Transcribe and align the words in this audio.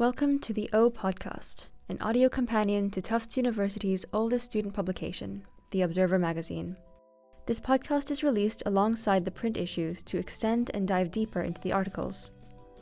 Welcome 0.00 0.38
to 0.38 0.54
the 0.54 0.70
O 0.72 0.88
Podcast, 0.88 1.68
an 1.90 1.98
audio 2.00 2.30
companion 2.30 2.88
to 2.92 3.02
Tufts 3.02 3.36
University's 3.36 4.06
oldest 4.14 4.46
student 4.46 4.72
publication, 4.72 5.44
The 5.72 5.82
Observer 5.82 6.18
magazine. 6.18 6.78
This 7.44 7.60
podcast 7.60 8.10
is 8.10 8.22
released 8.22 8.62
alongside 8.64 9.26
the 9.26 9.30
print 9.30 9.58
issues 9.58 10.02
to 10.04 10.16
extend 10.16 10.70
and 10.72 10.88
dive 10.88 11.10
deeper 11.10 11.42
into 11.42 11.60
the 11.60 11.74
articles. 11.74 12.32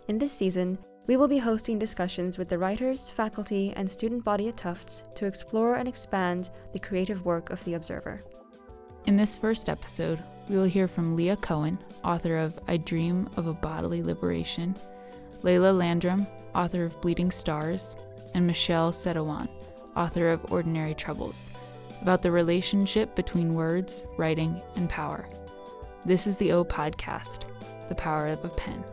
In 0.06 0.16
this 0.16 0.30
season, 0.30 0.78
we 1.08 1.16
will 1.16 1.26
be 1.26 1.38
hosting 1.38 1.76
discussions 1.76 2.38
with 2.38 2.48
the 2.48 2.56
writers, 2.56 3.10
faculty, 3.10 3.72
and 3.74 3.90
student 3.90 4.22
body 4.22 4.46
at 4.46 4.56
Tufts 4.56 5.02
to 5.16 5.26
explore 5.26 5.74
and 5.74 5.88
expand 5.88 6.50
the 6.72 6.78
creative 6.78 7.24
work 7.24 7.50
of 7.50 7.64
The 7.64 7.74
Observer. 7.74 8.22
In 9.06 9.16
this 9.16 9.36
first 9.36 9.68
episode, 9.68 10.22
we 10.48 10.56
will 10.56 10.62
hear 10.66 10.86
from 10.86 11.16
Leah 11.16 11.38
Cohen, 11.38 11.80
author 12.04 12.36
of 12.36 12.60
I 12.68 12.76
Dream 12.76 13.28
of 13.36 13.48
a 13.48 13.54
Bodily 13.54 14.04
Liberation, 14.04 14.76
Layla 15.42 15.76
Landrum, 15.76 16.24
author 16.54 16.84
of 16.84 17.00
Bleeding 17.00 17.30
Stars, 17.30 17.96
and 18.34 18.46
Michelle 18.46 18.92
Setiawan, 18.92 19.48
author 19.96 20.28
of 20.28 20.52
Ordinary 20.52 20.94
Troubles, 20.94 21.50
about 22.02 22.22
the 22.22 22.30
relationship 22.30 23.14
between 23.14 23.54
words, 23.54 24.02
writing, 24.16 24.60
and 24.76 24.88
power. 24.88 25.26
This 26.04 26.26
is 26.26 26.36
the 26.36 26.52
O 26.52 26.64
Podcast, 26.64 27.44
the 27.88 27.94
power 27.94 28.28
of 28.28 28.44
a 28.44 28.48
pen. 28.48 28.84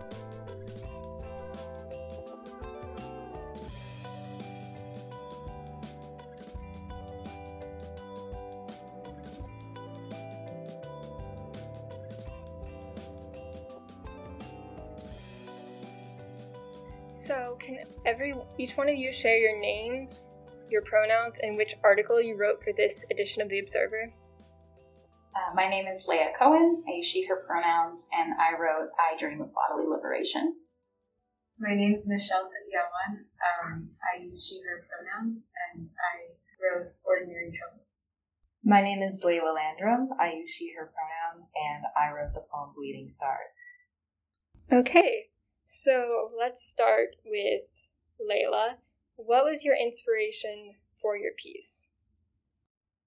So, 17.25 17.57
can 17.59 17.79
every 18.05 18.35
each 18.59 18.77
one 18.77 18.87
of 18.87 18.97
you 18.97 19.11
share 19.11 19.39
your 19.39 19.59
names, 19.59 20.29
your 20.69 20.83
pronouns, 20.83 21.39
and 21.41 21.57
which 21.57 21.73
article 21.83 22.21
you 22.21 22.37
wrote 22.37 22.63
for 22.63 22.71
this 22.71 23.03
edition 23.09 23.41
of 23.41 23.49
the 23.49 23.57
Observer? 23.57 24.13
Uh, 25.33 25.55
my 25.55 25.67
name 25.67 25.87
is 25.87 26.05
Leah 26.05 26.37
Cohen. 26.37 26.83
I 26.87 26.97
use 26.97 27.07
she, 27.07 27.25
her 27.25 27.41
pronouns, 27.47 28.05
and 28.13 28.33
I 28.37 28.53
wrote 28.61 28.89
I 29.01 29.17
Dream 29.17 29.41
of 29.41 29.49
Bodily 29.57 29.89
Liberation. 29.89 30.53
My 31.57 31.73
name 31.73 31.95
is 31.95 32.05
Michelle 32.05 32.45
Setiawan. 32.45 33.25
Um, 33.41 33.89
I 34.05 34.21
use 34.21 34.45
she, 34.45 34.61
her 34.61 34.85
pronouns, 34.85 35.49
and 35.73 35.89
I 35.97 36.29
wrote 36.61 36.93
Ordinary 37.03 37.49
Trouble. 37.57 37.87
My 38.63 38.83
name 38.83 39.01
is 39.01 39.23
Layla 39.25 39.49
Landrum. 39.49 40.09
I 40.21 40.33
use 40.33 40.51
she, 40.51 40.71
her 40.77 40.93
pronouns, 40.93 41.49
and 41.55 41.85
I 41.97 42.13
wrote 42.13 42.35
the 42.35 42.45
poem 42.53 42.69
Bleeding 42.77 43.09
Stars. 43.09 43.57
Okay, 44.71 45.25
so 45.65 46.31
let's 46.37 46.63
start 46.63 47.17
with 47.25 47.65
Layla. 48.21 48.77
What 49.17 49.43
was 49.43 49.65
your 49.65 49.75
inspiration 49.75 50.77
for 51.01 51.17
your 51.17 51.33
piece? 51.33 51.89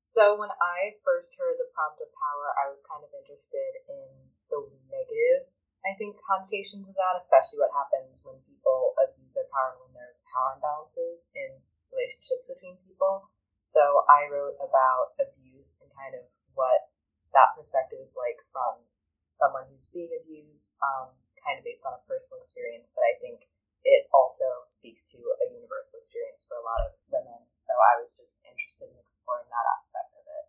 So 0.02 0.34
when 0.34 0.50
I 0.50 0.98
first 1.06 1.38
heard 1.38 1.60
the 1.60 1.70
prompt 1.70 2.02
of 2.02 2.10
power, 2.10 2.50
I 2.58 2.66
was 2.72 2.82
kind 2.82 3.04
of 3.06 3.12
interested 3.14 3.72
in 3.86 4.08
the 4.50 4.66
negative, 4.90 5.46
I 5.84 5.94
think, 5.94 6.18
connotations 6.24 6.88
of 6.88 6.96
that, 6.96 7.20
especially 7.20 7.62
what 7.62 7.76
happens 7.76 8.24
when 8.24 8.40
people 8.48 8.96
abuse 8.98 9.36
their 9.36 9.46
power 9.52 9.78
when 9.78 9.94
there's 9.94 10.24
power 10.32 10.58
imbalances 10.58 11.30
in 11.36 11.60
relationships 11.94 12.50
between 12.50 12.80
people. 12.88 13.30
So 13.60 14.08
I 14.08 14.26
wrote 14.32 14.56
about 14.58 15.14
abuse 15.20 15.78
and 15.84 15.92
kind 15.92 16.16
of 16.16 16.24
what 16.56 16.88
that 17.36 17.52
perspective 17.54 18.00
is 18.00 18.16
like 18.16 18.40
from 18.50 18.82
someone 19.30 19.68
who's 19.68 19.92
being 19.92 20.10
abused, 20.10 20.74
um, 20.82 21.14
kind 21.42 21.58
of 21.58 21.64
based 21.64 21.86
on 21.86 21.96
a 21.96 22.02
personal 22.08 22.42
experience, 22.44 22.90
but 22.94 23.04
I 23.06 23.14
think 23.22 23.48
it 23.86 24.10
also 24.10 24.44
speaks 24.66 25.06
to 25.14 25.18
a 25.18 25.46
universal 25.48 26.02
experience 26.02 26.44
for 26.44 26.58
a 26.58 26.64
lot 26.64 26.84
of 26.84 26.92
women. 27.08 27.40
So 27.54 27.72
I 27.72 28.02
was 28.02 28.10
just 28.18 28.42
interested 28.44 28.90
in 28.90 28.98
exploring 28.98 29.48
that 29.48 29.66
aspect 29.78 30.10
of 30.18 30.24
it. 30.26 30.46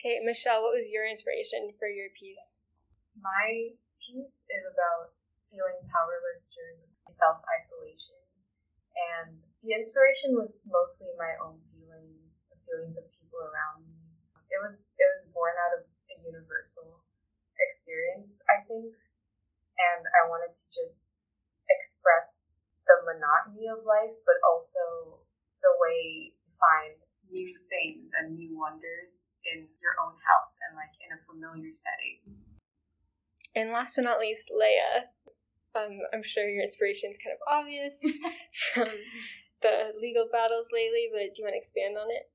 Okay, 0.00 0.16
Michelle, 0.24 0.64
what 0.64 0.72
was 0.72 0.88
your 0.88 1.04
inspiration 1.04 1.76
for 1.76 1.84
your 1.84 2.08
piece? 2.16 2.64
My 3.14 3.76
piece 4.00 4.48
is 4.48 4.64
about 4.64 5.12
feeling 5.52 5.76
powerless 5.92 6.48
during 6.56 6.80
self 7.12 7.44
isolation, 7.44 8.16
and 8.96 9.44
the 9.60 9.76
inspiration 9.76 10.38
was 10.38 10.56
mostly 10.64 11.12
my 11.20 11.36
own 11.42 11.60
feelings, 11.74 12.48
the 12.48 12.56
feelings 12.64 12.96
of 12.96 13.12
people 13.12 13.44
around 13.44 13.84
me. 13.84 13.98
It 14.48 14.58
was 14.64 14.88
it 14.96 15.08
was 15.20 15.28
born 15.36 15.52
out 15.60 15.76
of 15.78 15.82
a 15.84 16.16
universal 16.24 17.04
experience, 17.60 18.40
I 18.48 18.64
think, 18.64 18.96
and 19.80 20.02
I 20.04 20.28
wanted 20.28 20.52
to 20.52 20.66
just 20.72 21.08
express 21.70 22.60
the 22.84 22.96
monotony 23.06 23.70
of 23.70 23.86
life, 23.86 24.16
but 24.26 24.38
also 24.44 25.24
the 25.62 25.72
way 25.80 26.34
you 26.36 26.50
find 26.58 26.96
new 27.30 27.50
things 27.70 28.10
and 28.18 28.34
new 28.34 28.58
wonders 28.58 29.30
in 29.46 29.64
your 29.78 29.94
own 30.02 30.18
house 30.18 30.54
and 30.66 30.74
like 30.74 30.92
in 31.00 31.14
a 31.14 31.20
familiar 31.24 31.72
setting. 31.72 32.20
And 33.54 33.70
last 33.70 33.96
but 33.96 34.04
not 34.04 34.20
least, 34.20 34.50
Leah. 34.50 35.10
Um, 35.74 36.02
I'm 36.12 36.26
sure 36.26 36.48
your 36.48 36.66
inspiration 36.66 37.10
is 37.14 37.18
kind 37.22 37.34
of 37.34 37.42
obvious 37.46 38.02
from 38.74 38.90
the 39.62 39.94
legal 40.00 40.26
battles 40.30 40.74
lately, 40.74 41.06
but 41.14 41.30
do 41.30 41.42
you 41.42 41.44
want 41.46 41.54
to 41.54 41.62
expand 41.62 41.94
on 41.94 42.10
it? 42.10 42.26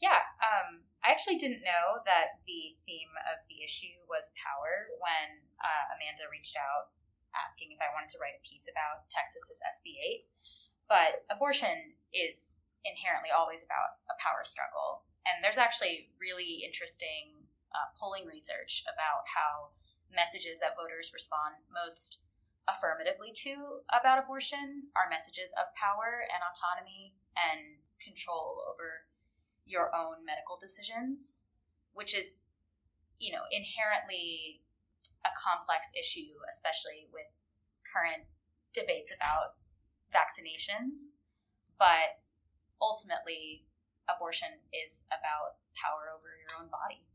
Yeah, 0.00 0.24
um, 0.40 0.80
I 1.00 1.10
actually 1.10 1.40
didn't 1.40 1.64
know 1.64 2.04
that 2.04 2.44
the 2.44 2.76
theme 2.84 3.12
of 3.32 3.40
the 3.48 3.64
issue 3.64 4.04
was 4.04 4.36
power 4.36 4.88
when 5.00 5.48
uh, 5.56 5.96
Amanda 5.96 6.28
reached 6.28 6.60
out 6.60 6.92
asking 7.32 7.72
if 7.72 7.80
I 7.80 7.88
wanted 7.94 8.12
to 8.12 8.20
write 8.20 8.36
a 8.36 8.44
piece 8.44 8.66
about 8.68 9.06
Texas's 9.08 9.62
SB 9.80 9.96
8. 9.96 10.28
But 10.90 11.24
abortion 11.30 11.96
is 12.10 12.58
inherently 12.84 13.30
always 13.30 13.62
about 13.62 14.02
a 14.10 14.18
power 14.18 14.42
struggle. 14.44 15.06
And 15.24 15.40
there's 15.40 15.60
actually 15.60 16.10
really 16.18 16.66
interesting 16.66 17.46
uh, 17.70 17.88
polling 17.96 18.26
research 18.26 18.82
about 18.90 19.24
how 19.30 19.72
messages 20.10 20.58
that 20.58 20.74
voters 20.74 21.14
respond 21.14 21.54
most 21.70 22.18
affirmatively 22.66 23.32
to 23.46 23.82
about 23.94 24.20
abortion 24.20 24.90
are 24.98 25.10
messages 25.10 25.54
of 25.56 25.70
power 25.78 26.26
and 26.28 26.42
autonomy 26.42 27.14
and 27.38 27.78
control 28.02 28.62
over 28.68 29.06
your 29.70 29.94
own 29.94 30.26
medical 30.26 30.58
decisions, 30.58 31.46
which 31.94 32.10
is, 32.10 32.42
you 33.22 33.30
know, 33.30 33.46
inherently 33.54 34.60
a 35.22 35.30
complex 35.38 35.94
issue, 35.94 36.34
especially 36.50 37.06
with 37.14 37.30
current 37.86 38.26
debates 38.74 39.14
about 39.14 39.54
vaccinations. 40.10 41.14
But 41.78 42.18
ultimately, 42.82 43.64
abortion 44.10 44.58
is 44.74 45.06
about 45.14 45.62
power 45.78 46.10
over 46.10 46.34
your 46.34 46.58
own 46.58 46.68
body. 46.68 47.06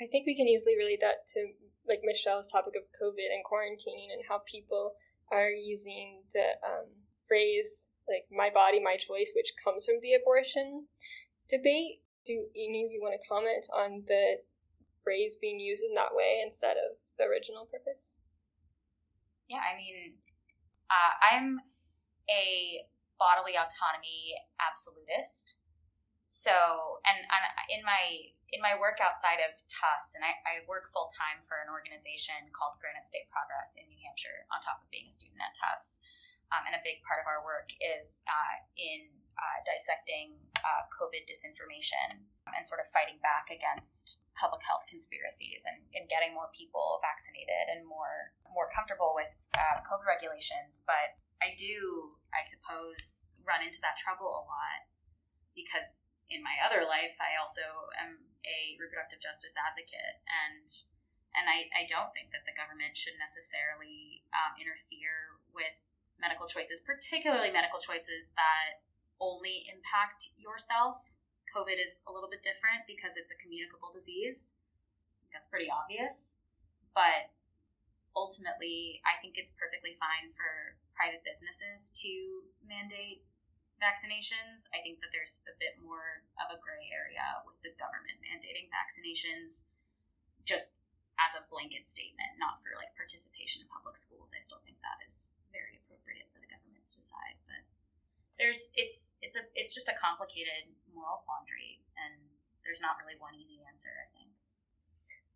I 0.00 0.08
think 0.08 0.24
we 0.24 0.36
can 0.36 0.48
easily 0.48 0.76
relate 0.76 1.00
that 1.00 1.28
to 1.36 1.52
like 1.88 2.00
Michelle's 2.04 2.48
topic 2.48 2.76
of 2.76 2.88
COVID 2.96 3.28
and 3.32 3.44
quarantining 3.44 4.12
and 4.12 4.22
how 4.28 4.40
people 4.48 4.92
are 5.32 5.50
using 5.50 6.22
the 6.32 6.56
um, 6.64 6.88
phrase 7.28 7.88
like 8.08 8.24
"my 8.32 8.50
body, 8.50 8.80
my 8.80 8.96
choice," 8.96 9.30
which 9.36 9.52
comes 9.62 9.84
from 9.84 10.00
the 10.00 10.14
abortion 10.14 10.86
debate. 11.50 12.00
Do 12.24 12.46
any 12.54 12.86
of 12.86 12.92
you 12.94 13.02
want 13.02 13.18
to 13.18 13.28
comment 13.28 13.66
on 13.74 14.04
the 14.06 14.38
phrase 15.02 15.36
being 15.40 15.58
used 15.58 15.82
in 15.82 15.94
that 15.94 16.14
way 16.14 16.40
instead 16.44 16.76
of 16.76 16.96
the 17.18 17.24
original 17.26 17.66
purpose? 17.66 18.20
Yeah, 19.48 19.60
I 19.66 19.74
mean, 19.74 20.14
uh, 20.86 21.12
I'm 21.18 21.58
a 22.30 22.86
bodily 23.18 23.58
autonomy 23.58 24.38
absolutist. 24.62 25.58
So, 26.30 26.54
and, 27.02 27.18
and 27.18 27.44
in 27.74 27.82
my 27.82 28.30
in 28.50 28.58
my 28.58 28.74
work 28.74 28.98
outside 28.98 29.38
of 29.38 29.54
Tufts, 29.70 30.14
and 30.18 30.26
I, 30.26 30.34
I 30.42 30.54
work 30.66 30.90
full 30.90 31.06
time 31.14 31.38
for 31.46 31.62
an 31.62 31.70
organization 31.70 32.50
called 32.50 32.74
Granite 32.82 33.06
State 33.06 33.30
Progress 33.30 33.78
in 33.78 33.86
New 33.86 33.98
Hampshire, 34.02 34.42
on 34.50 34.58
top 34.58 34.82
of 34.82 34.90
being 34.90 35.06
a 35.06 35.14
student 35.14 35.38
at 35.38 35.54
Tufts. 35.54 36.02
Um, 36.50 36.66
and 36.66 36.74
a 36.74 36.82
big 36.82 36.98
part 37.06 37.22
of 37.22 37.30
our 37.30 37.46
work 37.46 37.70
is 37.78 38.26
uh, 38.26 38.56
in 38.74 39.06
uh, 39.40 39.58
dissecting 39.64 40.36
uh, 40.60 40.84
COVID 40.92 41.24
disinformation 41.24 42.28
and 42.52 42.62
sort 42.68 42.84
of 42.84 42.86
fighting 42.92 43.16
back 43.24 43.48
against 43.48 44.20
public 44.36 44.60
health 44.60 44.84
conspiracies 44.84 45.64
and, 45.64 45.80
and 45.96 46.12
getting 46.12 46.36
more 46.36 46.52
people 46.52 47.00
vaccinated 47.00 47.72
and 47.72 47.88
more 47.88 48.36
more 48.52 48.68
comfortable 48.68 49.16
with 49.16 49.32
uh, 49.56 49.80
COVID 49.88 50.04
regulations. 50.04 50.84
But 50.84 51.16
I 51.40 51.56
do, 51.56 52.12
I 52.36 52.44
suppose, 52.44 53.32
run 53.40 53.64
into 53.64 53.80
that 53.80 53.96
trouble 53.96 54.28
a 54.28 54.44
lot 54.44 54.80
because 55.56 56.04
in 56.28 56.44
my 56.44 56.60
other 56.60 56.84
life, 56.84 57.16
I 57.18 57.40
also 57.40 57.64
am 57.96 58.20
a 58.44 58.76
reproductive 58.76 59.24
justice 59.24 59.56
advocate 59.56 60.20
and 60.28 60.68
and 61.30 61.46
I, 61.46 61.70
I 61.70 61.86
don't 61.86 62.10
think 62.10 62.34
that 62.34 62.42
the 62.42 62.54
government 62.58 62.98
should 62.98 63.14
necessarily 63.14 64.26
um, 64.34 64.58
interfere 64.58 65.38
with 65.54 65.78
medical 66.18 66.50
choices, 66.50 66.82
particularly 66.82 67.54
medical 67.54 67.78
choices 67.78 68.34
that 68.34 68.82
only 69.20 69.68
impact 69.68 70.32
yourself. 70.40 71.04
COVID 71.52 71.76
is 71.76 72.00
a 72.08 72.10
little 72.12 72.30
bit 72.30 72.42
different 72.42 72.88
because 72.88 73.14
it's 73.20 73.30
a 73.30 73.38
communicable 73.38 73.92
disease. 73.92 74.56
That's 75.30 75.46
pretty 75.46 75.70
obvious. 75.70 76.40
But 76.96 77.30
ultimately, 78.16 78.98
I 79.06 79.20
think 79.22 79.38
it's 79.38 79.54
perfectly 79.54 79.94
fine 80.00 80.34
for 80.34 80.74
private 80.94 81.22
businesses 81.22 81.94
to 82.02 82.10
mandate 82.66 83.22
vaccinations. 83.78 84.68
I 84.76 84.84
think 84.84 85.00
that 85.00 85.10
there's 85.14 85.40
a 85.48 85.54
bit 85.56 85.80
more 85.80 86.26
of 86.36 86.52
a 86.52 86.58
gray 86.60 86.90
area 86.92 87.40
with 87.48 87.56
the 87.64 87.72
government 87.80 88.20
mandating 88.20 88.68
vaccinations 88.68 89.64
just 90.44 90.76
as 91.20 91.36
a 91.36 91.44
blanket 91.52 91.88
statement, 91.88 92.36
not 92.40 92.60
for 92.64 92.76
like 92.76 92.92
participation 92.96 93.64
in 93.64 93.68
public 93.68 93.96
schools. 93.96 94.32
I 94.32 94.40
still 94.40 94.60
think 94.64 94.80
that 94.80 95.00
is 95.04 95.36
very 95.52 95.80
appropriate 95.84 96.28
for 96.32 96.40
the 96.40 96.48
government 96.48 96.84
to 96.88 96.94
decide. 96.96 97.36
But 97.44 97.64
there's 98.40 98.72
it's 98.72 99.20
it's 99.20 99.36
a 99.36 99.44
it's 99.52 99.76
just 99.76 99.92
a 99.92 99.96
complicated 100.00 100.72
moral 100.96 101.20
quandary 101.28 101.84
and 102.00 102.16
there's 102.64 102.80
not 102.80 102.96
really 102.96 103.20
one 103.20 103.36
easy 103.36 103.60
answer, 103.68 103.92
I 103.92 104.08
think. 104.16 104.32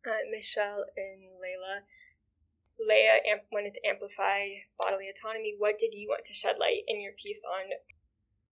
Uh, 0.05 0.25
Michelle 0.29 0.85
and 0.97 1.37
Layla, 1.41 1.85
Leah 2.77 3.25
amp- 3.25 3.49
wanted 3.49 3.77
to 3.77 3.83
amplify 3.85 4.65
bodily 4.77 5.09
autonomy. 5.09 5.57
What 5.57 5.81
did 5.81 5.97
you 5.97 6.09
want 6.09 6.25
to 6.29 6.35
shed 6.37 6.61
light 6.61 6.85
in 6.89 7.01
your 7.01 7.17
piece 7.17 7.41
on? 7.45 7.73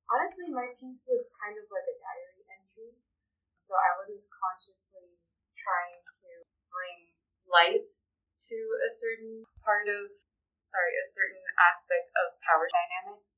Honestly, 0.08 0.48
my 0.52 0.72
piece 0.76 1.04
was 1.08 1.32
kind 1.40 1.56
of 1.56 1.68
like 1.72 1.88
a 1.88 1.96
diary 1.96 2.44
entry, 2.48 2.92
so 3.60 3.72
I 3.76 3.90
wasn't 4.00 4.24
consciously 4.28 5.16
trying 5.56 6.00
to 6.00 6.28
bring 6.68 7.12
light 7.48 7.88
to 7.88 8.56
a 8.84 8.90
certain 8.92 9.44
part 9.64 9.88
of, 9.88 10.12
sorry, 10.64 10.94
a 10.96 11.06
certain 11.08 11.44
aspect 11.56 12.12
of 12.16 12.36
power 12.44 12.68
dynamics. 12.68 13.31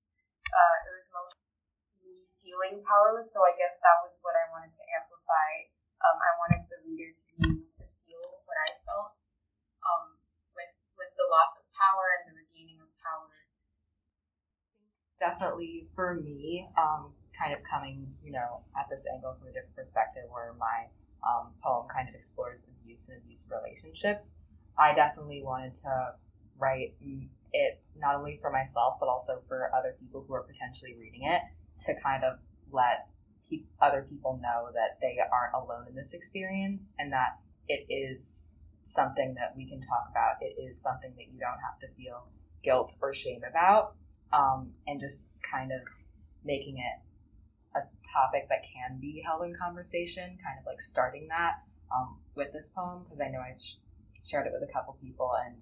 Uh, 0.54 0.76
it 0.86 0.92
was 0.94 1.08
mostly 1.10 1.42
me 1.98 2.30
feeling 2.38 2.78
powerless, 2.86 3.34
so 3.34 3.42
I 3.42 3.58
guess 3.58 3.74
that 3.82 4.06
was 4.06 4.22
what 4.22 4.38
I 4.38 4.46
wanted 4.54 4.70
to 4.70 4.84
amplify. 4.94 5.74
Um, 5.98 6.16
I 6.22 6.30
wanted 6.38 6.62
the 6.70 6.78
reader 6.86 7.10
to 7.10 7.24
be 7.26 7.34
able 7.42 7.66
to 7.82 7.84
feel 8.06 8.22
what 8.46 8.58
I 8.62 8.70
felt 8.86 9.18
with 10.96 11.12
the 11.18 11.26
loss 11.28 11.58
of 11.58 11.66
power 11.74 12.22
and 12.22 12.32
the 12.32 12.34
regaining 12.40 12.80
of 12.80 12.90
power? 13.02 13.30
Definitely 15.18 15.86
for 15.94 16.18
me, 16.18 16.66
um, 16.78 17.14
kind 17.36 17.54
of 17.54 17.60
coming, 17.66 18.06
you 18.22 18.32
know, 18.32 18.62
at 18.78 18.88
this 18.90 19.06
angle 19.12 19.36
from 19.38 19.48
a 19.48 19.52
different 19.52 19.76
perspective 19.76 20.26
where 20.30 20.54
my 20.58 20.90
um, 21.22 21.54
poem 21.62 21.86
kind 21.90 22.08
of 22.08 22.14
explores 22.14 22.66
abuse 22.66 23.08
and 23.08 23.18
abusive 23.22 23.50
relationships, 23.50 24.36
I 24.78 24.94
definitely 24.94 25.42
wanted 25.42 25.74
to 25.86 26.18
write 26.58 26.94
it 27.52 27.82
not 27.96 28.16
only 28.16 28.38
for 28.42 28.50
myself, 28.50 28.94
but 29.00 29.08
also 29.08 29.42
for 29.48 29.70
other 29.76 29.96
people 30.00 30.24
who 30.26 30.34
are 30.34 30.42
potentially 30.42 30.94
reading 30.98 31.22
it 31.24 31.40
to 31.84 31.94
kind 32.02 32.24
of 32.24 32.38
let 32.70 33.08
pe- 33.48 33.64
other 33.80 34.06
people 34.08 34.38
know 34.42 34.70
that 34.72 34.98
they 35.00 35.16
aren't 35.32 35.54
alone 35.54 35.86
in 35.88 35.94
this 35.94 36.12
experience 36.12 36.94
and 36.98 37.12
that 37.12 37.38
it 37.68 37.86
is 37.88 38.46
something 38.84 39.34
that 39.34 39.54
we 39.56 39.68
can 39.68 39.80
talk 39.80 40.06
about. 40.10 40.36
It 40.40 40.60
is 40.60 40.80
something 40.80 41.12
that 41.16 41.26
you 41.32 41.38
don't 41.38 41.60
have 41.62 41.78
to 41.80 41.88
feel 41.96 42.26
guilt 42.62 42.94
or 43.00 43.14
shame 43.14 43.42
about, 43.48 43.94
um, 44.32 44.72
and 44.86 45.00
just 45.00 45.30
kind 45.50 45.70
of 45.72 45.80
making 46.44 46.78
it 46.78 47.78
a 47.78 47.82
topic 48.12 48.48
that 48.48 48.62
can 48.62 48.98
be 49.00 49.22
held 49.24 49.44
in 49.44 49.54
conversation, 49.54 50.38
kind 50.42 50.58
of 50.58 50.66
like 50.66 50.80
starting 50.80 51.28
that 51.28 51.62
um, 51.94 52.18
with 52.34 52.52
this 52.52 52.70
poem, 52.74 53.02
because 53.04 53.20
I 53.20 53.28
know 53.28 53.40
I 53.40 53.54
sh- 53.58 53.78
shared 54.22 54.46
it 54.46 54.52
with 54.52 54.68
a 54.68 54.72
couple 54.72 54.96
people, 55.02 55.32
and 55.44 55.56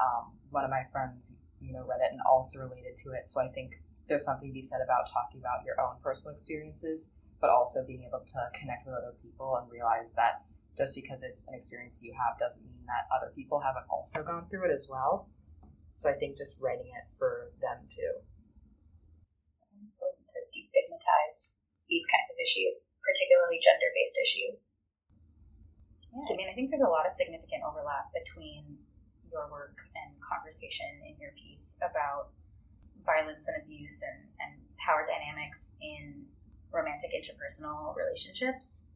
um, 0.00 0.32
one 0.50 0.64
of 0.64 0.70
my 0.70 0.84
friends, 0.92 1.32
you 1.60 1.72
know, 1.72 1.84
read 1.86 2.00
it 2.02 2.12
and 2.12 2.20
also 2.28 2.60
related 2.60 2.96
to 3.04 3.12
it. 3.12 3.28
So 3.28 3.40
I 3.40 3.48
think 3.48 3.80
there's 4.08 4.24
something 4.24 4.48
to 4.48 4.54
be 4.54 4.62
said 4.62 4.80
about 4.84 5.08
talking 5.08 5.40
about 5.40 5.64
your 5.64 5.80
own 5.80 5.96
personal 6.02 6.34
experiences, 6.34 7.10
but 7.40 7.50
also 7.50 7.86
being 7.86 8.04
able 8.04 8.24
to 8.24 8.40
connect 8.58 8.86
with 8.86 8.94
other 8.94 9.14
people 9.22 9.56
and 9.56 9.70
realize 9.70 10.12
that 10.16 10.44
just 10.76 10.94
because 10.94 11.22
it's 11.22 11.46
an 11.46 11.54
experience 11.54 12.02
you 12.02 12.12
have 12.18 12.34
doesn't 12.38 12.66
mean 12.66 12.82
that 12.90 13.06
other 13.14 13.30
people 13.32 13.62
haven't 13.62 13.86
also 13.86 14.22
gone 14.26 14.50
through 14.50 14.66
it 14.66 14.74
as 14.74 14.90
well. 14.90 15.30
So 15.94 16.10
I 16.10 16.18
think 16.18 16.36
just 16.36 16.58
writing 16.58 16.90
it 16.90 17.06
for 17.14 17.54
them 17.62 17.86
too. 17.86 18.12
It's 19.46 19.70
important 19.70 20.26
to 20.34 20.40
destigmatize 20.50 21.62
these 21.86 22.02
kinds 22.10 22.26
of 22.26 22.36
issues, 22.42 22.98
particularly 23.06 23.62
gender 23.62 23.90
based 23.94 24.18
issues. 24.18 24.60
Yeah, 26.10 26.26
I 26.26 26.34
mean, 26.34 26.50
I 26.50 26.54
think 26.58 26.74
there's 26.74 26.82
a 26.82 26.90
lot 26.90 27.06
of 27.06 27.14
significant 27.14 27.62
overlap 27.62 28.10
between 28.10 28.82
your 29.34 29.50
work 29.50 29.74
and 29.98 30.14
conversation 30.22 31.02
in 31.02 31.18
your 31.18 31.34
piece 31.34 31.76
about 31.82 32.30
violence 33.02 33.50
and 33.50 33.58
abuse 33.60 34.00
and, 34.06 34.30
and 34.38 34.62
power 34.78 35.02
dynamics 35.02 35.74
in 35.82 36.24
romantic 36.70 37.10
interpersonal 37.10 37.94
relationships. 37.98 38.94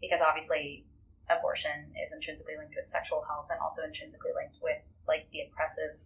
Because 0.00 0.20
obviously, 0.24 0.88
abortion 1.28 1.92
is 2.00 2.12
intrinsically 2.12 2.56
linked 2.56 2.74
with 2.74 2.88
sexual 2.88 3.22
health 3.28 3.52
and 3.52 3.60
also 3.60 3.84
intrinsically 3.84 4.32
linked 4.32 4.56
with 4.62 4.80
like 5.06 5.28
the 5.32 5.44
oppressive 5.44 6.00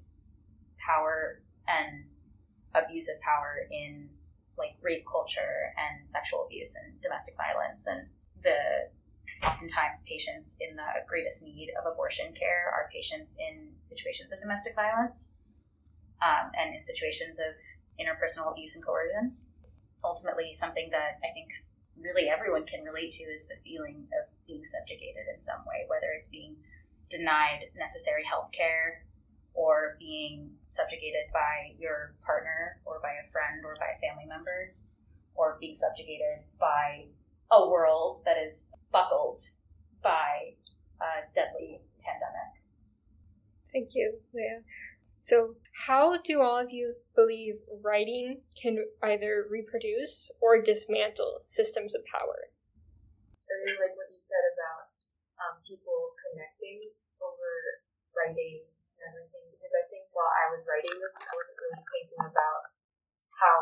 power 0.82 1.40
and 1.68 2.04
abusive 2.74 3.20
power 3.22 3.66
in 3.70 4.08
like 4.56 4.76
rape 4.82 5.04
culture 5.06 5.72
and 5.76 6.10
sexual 6.10 6.46
abuse 6.46 6.74
and 6.76 7.00
domestic 7.00 7.34
violence 7.36 7.86
and 7.86 8.08
the 8.42 8.88
oftentimes 9.42 10.04
patients 10.06 10.56
in 10.60 10.76
the 10.76 10.90
greatest 11.08 11.42
need 11.42 11.70
of 11.78 11.90
abortion 11.90 12.32
care 12.34 12.70
are 12.70 12.90
patients 12.92 13.36
in 13.38 13.72
situations 13.80 14.32
of 14.32 14.40
domestic 14.40 14.74
violence 14.74 15.34
um, 16.22 16.50
and 16.58 16.74
in 16.74 16.82
situations 16.82 17.38
of 17.38 17.54
interpersonal 17.98 18.52
abuse 18.52 18.76
and 18.76 18.84
coercion. 18.84 19.36
Ultimately 20.02 20.56
something 20.56 20.88
that 20.90 21.20
i 21.20 21.28
think 21.32 21.52
really 22.00 22.28
everyone 22.28 22.64
can 22.64 22.82
relate 22.82 23.12
to 23.12 23.24
is 23.24 23.46
the 23.46 23.60
feeling 23.62 24.08
of 24.16 24.24
being 24.48 24.64
subjugated 24.64 25.28
in 25.28 25.40
some 25.40 25.60
way, 25.68 25.84
whether 25.86 26.08
it's 26.16 26.28
being 26.28 26.56
denied 27.10 27.68
necessary 27.76 28.24
health 28.24 28.48
care 28.56 29.04
or 29.52 29.96
being 29.98 30.50
subjugated 30.70 31.28
by 31.32 31.74
your 31.78 32.14
partner 32.24 32.80
or 32.86 33.00
by 33.02 33.12
a 33.20 33.26
friend 33.30 33.60
or 33.64 33.76
by 33.76 33.92
a 33.92 34.00
family 34.00 34.24
member 34.26 34.72
or 35.34 35.58
being 35.60 35.74
subjugated 35.74 36.46
by 36.58 37.04
a 37.50 37.68
world 37.68 38.22
that 38.24 38.38
is 38.38 38.66
buckled 38.92 39.42
by 40.02 40.54
a 41.00 41.26
deadly 41.34 41.80
pandemic. 42.02 42.50
Thank 43.72 43.94
you, 43.94 44.18
Leah. 44.34 44.62
So, 45.20 45.54
how 45.86 46.16
do 46.24 46.40
all 46.40 46.58
of 46.58 46.72
you 46.72 46.96
believe 47.14 47.60
writing 47.84 48.40
can 48.56 48.80
either 49.04 49.44
reproduce 49.48 50.30
or 50.40 50.60
dismantle 50.60 51.38
systems 51.40 51.94
of 51.94 52.00
power? 52.08 52.48
I 52.48 53.52
really 53.60 53.76
like 53.76 53.94
what 54.00 54.08
you 54.08 54.18
said 54.18 54.44
about 54.56 54.88
um, 55.44 55.54
people 55.60 56.16
connecting 56.24 56.88
over 57.20 57.50
writing 58.16 58.64
and 58.96 59.02
everything, 59.12 59.44
because 59.52 59.76
I 59.76 59.84
think 59.92 60.08
while 60.16 60.32
I 60.32 60.56
was 60.56 60.64
writing 60.64 60.96
this, 60.96 61.14
I 61.20 61.28
wasn't 61.36 61.60
really 61.60 61.84
thinking 61.84 62.22
about 62.24 62.62
how 63.36 63.58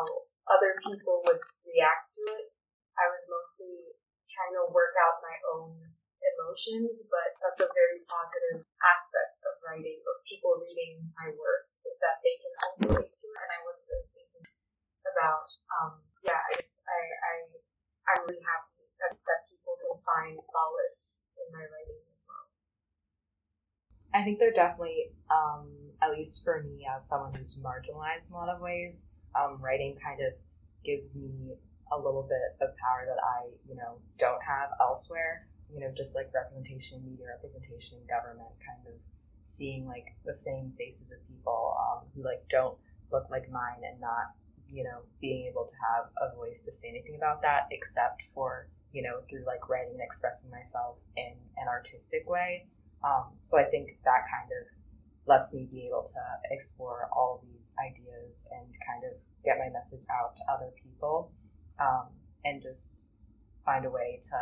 other 0.47 0.79
people 0.87 1.27
would 1.27 1.43
react 1.67 2.15
to 2.19 2.23
it. 2.39 2.55
I 2.95 3.07
was 3.11 3.23
mostly 3.27 3.99
trying 4.39 4.55
to 4.55 4.71
work 4.71 4.95
out 5.03 5.19
my 5.19 5.35
own 5.59 5.75
emotions, 6.23 7.03
but 7.11 7.35
that's 7.43 7.59
a 7.67 7.71
very 7.75 8.07
positive 8.07 8.63
aspect 8.87 9.43
of 9.43 9.59
writing, 9.67 9.99
of 10.07 10.23
people 10.31 10.63
reading 10.63 11.03
my 11.19 11.35
work, 11.35 11.67
is 11.83 11.99
that 11.99 12.23
they 12.23 12.39
can 12.39 12.55
also 12.63 12.83
relate 12.95 13.11
to 13.11 13.27
it. 13.27 13.39
And 13.43 13.51
I 13.51 13.61
wasn't 13.67 13.91
really 13.91 14.11
thinking 14.15 14.47
about, 15.03 15.51
um, 15.75 16.07
yeah, 16.23 16.39
I, 16.39 16.55
I, 16.63 17.01
I'm 18.15 18.21
really 18.31 18.39
happy 18.47 18.87
that, 19.03 19.19
that 19.19 19.41
people 19.51 19.75
can 19.83 19.99
find 20.07 20.39
solace 20.39 21.27
in 21.35 21.47
my 21.51 21.67
writing 21.67 22.03
as 22.07 22.23
well. 22.23 22.47
I 24.15 24.23
think 24.23 24.39
they're 24.39 24.55
definitely, 24.55 25.19
um, 25.35 25.75
at 25.99 26.15
least 26.15 26.47
for 26.47 26.63
me, 26.63 26.87
as 26.87 27.11
someone 27.11 27.35
who's 27.35 27.59
marginalized 27.59 28.31
in 28.31 28.35
a 28.35 28.39
lot 28.39 28.55
of 28.55 28.63
ways, 28.63 29.11
um, 29.35 29.59
writing 29.59 29.99
kind 29.99 30.23
of 30.23 30.39
gives 30.87 31.19
me 31.19 31.59
a 31.93 31.97
little 31.97 32.27
bit 32.29 32.57
of 32.61 32.77
power 32.77 33.07
that 33.07 33.21
I, 33.23 33.51
you 33.69 33.77
know, 33.77 33.99
don't 34.19 34.43
have 34.43 34.71
elsewhere 34.81 35.49
you 35.73 35.81
know, 35.81 35.93
just 35.97 36.17
like 36.17 36.33
representation 36.33 37.05
media, 37.05 37.27
representation 37.27 37.99
government, 38.09 38.49
kind 38.65 38.81
of 38.89 38.95
seeing 39.45 39.87
like 39.87 40.17
the 40.25 40.35
same 40.35 40.73
faces 40.77 41.13
of 41.13 41.19
people 41.29 41.77
um, 41.79 42.05
who 42.15 42.25
like 42.25 42.43
don't 42.49 42.77
look 43.13 43.29
like 43.31 43.51
mine 43.51 43.81
and 43.85 44.01
not, 44.01 44.33
you 44.71 44.85
know, 44.85 45.01
being 45.21 45.47
able 45.47 45.67
to 45.67 45.75
have 45.77 46.09
a 46.21 46.35
voice 46.37 46.65
to 46.65 46.73
say 46.73 46.89
anything 46.89 47.17
about 47.17 47.43
that 47.43 47.69
except 47.71 48.25
for, 48.35 48.69
you 48.93 49.03
know, 49.03 49.21
through 49.29 49.45
like 49.47 49.69
writing 49.69 49.93
and 49.93 50.03
expressing 50.03 50.51
myself 50.51 50.97
in 51.17 51.33
an 51.57 51.69
artistic 51.69 52.29
way. 52.29 52.67
Um, 53.05 53.37
so 53.41 53.59
I 53.59 53.65
think 53.65 53.99
that 54.05 54.25
kind 54.29 54.51
of 54.61 54.67
lets 55.27 55.53
me 55.53 55.69
be 55.71 55.87
able 55.87 56.03
to 56.03 56.21
explore 56.51 57.09
all 57.13 57.45
these 57.45 57.73
ideas 57.79 58.49
and 58.51 58.67
kind 58.87 59.05
of 59.05 59.13
get 59.45 59.59
my 59.59 59.69
message 59.69 60.05
out 60.11 60.37
to 60.37 60.43
other 60.51 60.73
people 60.83 61.31
um, 61.81 62.11
and 62.45 62.63
just 62.63 63.07
find 63.65 63.85
a 63.85 63.91
way 63.91 64.21
to 64.23 64.39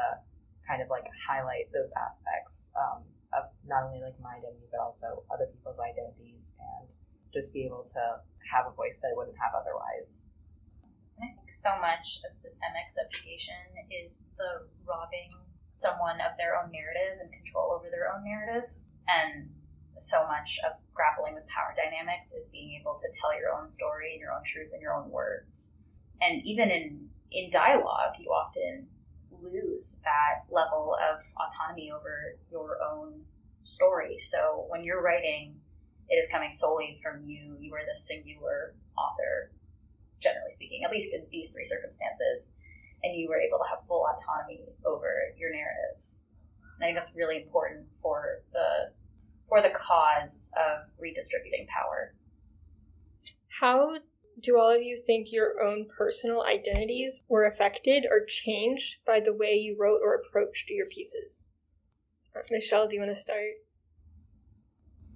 kind 0.66 0.82
of 0.82 0.88
like 0.90 1.06
highlight 1.14 1.70
those 1.72 1.92
aspects 1.94 2.72
um, 2.74 3.02
of 3.34 3.50
not 3.66 3.84
only 3.86 4.02
like 4.02 4.18
my 4.18 4.38
identity 4.38 4.66
but 4.70 4.80
also 4.82 5.22
other 5.30 5.46
people's 5.46 5.78
identities 5.78 6.54
and 6.58 6.90
just 7.32 7.52
be 7.52 7.64
able 7.64 7.84
to 7.86 8.02
have 8.50 8.66
a 8.66 8.74
voice 8.74 9.02
that 9.02 9.12
I 9.12 9.14
wouldn't 9.16 9.36
have 9.38 9.54
otherwise. 9.54 10.24
And 11.18 11.26
I 11.26 11.34
think 11.34 11.54
so 11.54 11.74
much 11.78 12.22
of 12.26 12.36
systemic 12.36 12.88
subjugation 12.90 13.86
is 13.90 14.22
the 14.38 14.66
robbing 14.86 15.34
someone 15.76 16.22
of 16.24 16.32
their 16.40 16.56
own 16.56 16.72
narrative 16.72 17.20
and 17.20 17.28
control 17.28 17.76
over 17.76 17.92
their 17.92 18.08
own 18.08 18.24
narrative. 18.24 18.70
And 19.06 19.52
so 20.00 20.24
much 20.26 20.56
of 20.64 20.76
grappling 20.94 21.34
with 21.34 21.44
power 21.48 21.76
dynamics 21.76 22.32
is 22.32 22.48
being 22.48 22.78
able 22.80 22.96
to 22.96 23.08
tell 23.20 23.36
your 23.36 23.52
own 23.52 23.68
story 23.68 24.16
and 24.16 24.20
your 24.20 24.32
own 24.32 24.44
truth 24.44 24.72
in 24.72 24.80
your 24.80 24.96
own 24.96 25.10
words. 25.10 25.72
And 26.20 26.40
even 26.44 26.70
in 26.70 27.08
in 27.36 27.50
dialogue, 27.50 28.16
you 28.18 28.30
often 28.30 28.86
lose 29.30 30.00
that 30.04 30.48
level 30.50 30.96
of 30.96 31.20
autonomy 31.36 31.92
over 31.92 32.38
your 32.50 32.78
own 32.82 33.20
story. 33.64 34.18
So 34.18 34.64
when 34.68 34.82
you're 34.82 35.02
writing, 35.02 35.56
it 36.08 36.16
is 36.16 36.30
coming 36.30 36.52
solely 36.52 36.98
from 37.02 37.28
you. 37.28 37.56
You 37.60 37.74
are 37.74 37.84
the 37.84 37.98
singular 37.98 38.74
author, 38.96 39.52
generally 40.22 40.52
speaking, 40.54 40.82
at 40.84 40.90
least 40.90 41.14
in 41.14 41.26
these 41.30 41.52
three 41.52 41.66
circumstances. 41.66 42.56
And 43.04 43.14
you 43.14 43.28
were 43.28 43.38
able 43.38 43.58
to 43.58 43.68
have 43.68 43.86
full 43.86 44.06
autonomy 44.06 44.64
over 44.86 45.12
your 45.36 45.50
narrative. 45.50 46.00
And 46.78 46.84
I 46.84 46.86
think 46.86 46.96
that's 46.96 47.14
really 47.14 47.42
important 47.42 47.86
for 48.02 48.42
the 48.52 48.96
for 49.48 49.62
the 49.62 49.70
cause 49.70 50.50
of 50.56 50.88
redistributing 50.98 51.66
power. 51.68 52.14
How 53.60 53.98
do 54.40 54.58
all 54.58 54.70
of 54.70 54.82
you 54.82 54.96
think 54.96 55.32
your 55.32 55.62
own 55.62 55.86
personal 55.88 56.42
identities 56.42 57.22
were 57.28 57.46
affected 57.46 58.04
or 58.10 58.24
changed 58.26 58.96
by 59.06 59.20
the 59.20 59.32
way 59.32 59.54
you 59.54 59.76
wrote 59.78 60.00
or 60.04 60.14
approached 60.14 60.68
your 60.68 60.86
pieces? 60.86 61.48
Uh, 62.34 62.40
Michelle, 62.50 62.86
do 62.86 62.96
you 62.96 63.02
want 63.02 63.14
to 63.14 63.20
start? 63.20 63.64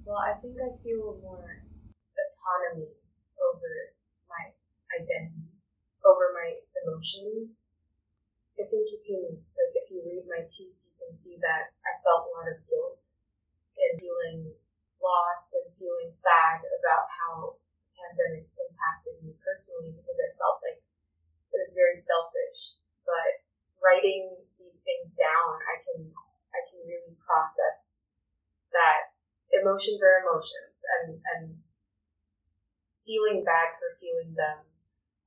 Well, 0.04 0.16
I 0.16 0.40
think 0.40 0.56
I 0.56 0.72
feel 0.82 1.20
more 1.20 1.62
autonomy 2.16 2.88
over 3.36 3.72
my 4.24 4.56
identity, 4.96 5.52
over 6.00 6.32
my 6.32 6.56
emotions. 6.80 7.68
I 8.56 8.64
think 8.64 8.88
you 8.88 9.00
can, 9.04 9.36
like, 9.36 9.72
if 9.84 9.92
you 9.92 10.00
read 10.04 10.24
my 10.28 10.48
piece, 10.48 10.88
you 10.88 10.96
can 10.96 11.16
see 11.16 11.36
that 11.40 11.76
I 11.84 12.00
felt 12.00 12.28
a 12.28 12.32
lot 12.32 12.48
of 12.48 12.64
guilt 12.68 13.04
and 13.76 14.00
feeling 14.00 14.52
lost 15.00 15.52
and 15.56 15.68
feeling 15.76 16.12
sad 16.12 16.64
about 16.80 17.08
how 17.08 17.60
pandemic 18.00 18.48
impacted 18.56 19.20
me 19.20 19.36
personally 19.44 19.92
because 19.92 20.16
I 20.16 20.32
felt 20.40 20.64
like 20.64 20.80
it 21.52 21.58
was 21.60 21.76
very 21.76 22.00
selfish. 22.00 22.80
But 23.04 23.44
writing 23.84 24.40
these 24.56 24.80
things 24.80 25.12
down, 25.16 25.60
I 25.68 25.76
can 25.84 26.00
I 26.56 26.60
can 26.66 26.80
really 26.88 27.14
process 27.20 28.00
that 28.72 29.12
emotions 29.52 30.00
are 30.00 30.24
emotions 30.24 30.76
and 30.98 31.20
and 31.36 31.42
feeling 33.04 33.44
bad 33.44 33.76
for 33.76 33.98
feeling 33.98 34.32
them 34.38 34.64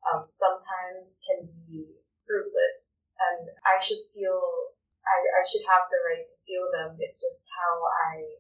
um, 0.08 0.28
sometimes 0.32 1.20
can 1.24 1.48
be 1.68 2.00
fruitless 2.24 3.04
and 3.20 3.52
I 3.64 3.80
should 3.80 4.04
feel 4.12 4.74
I, 5.04 5.18
I 5.20 5.44
should 5.44 5.68
have 5.68 5.92
the 5.92 6.00
right 6.00 6.24
to 6.24 6.38
feel 6.48 6.72
them. 6.72 6.96
It's 7.00 7.20
just 7.20 7.44
how 7.52 7.84
I 8.08 8.40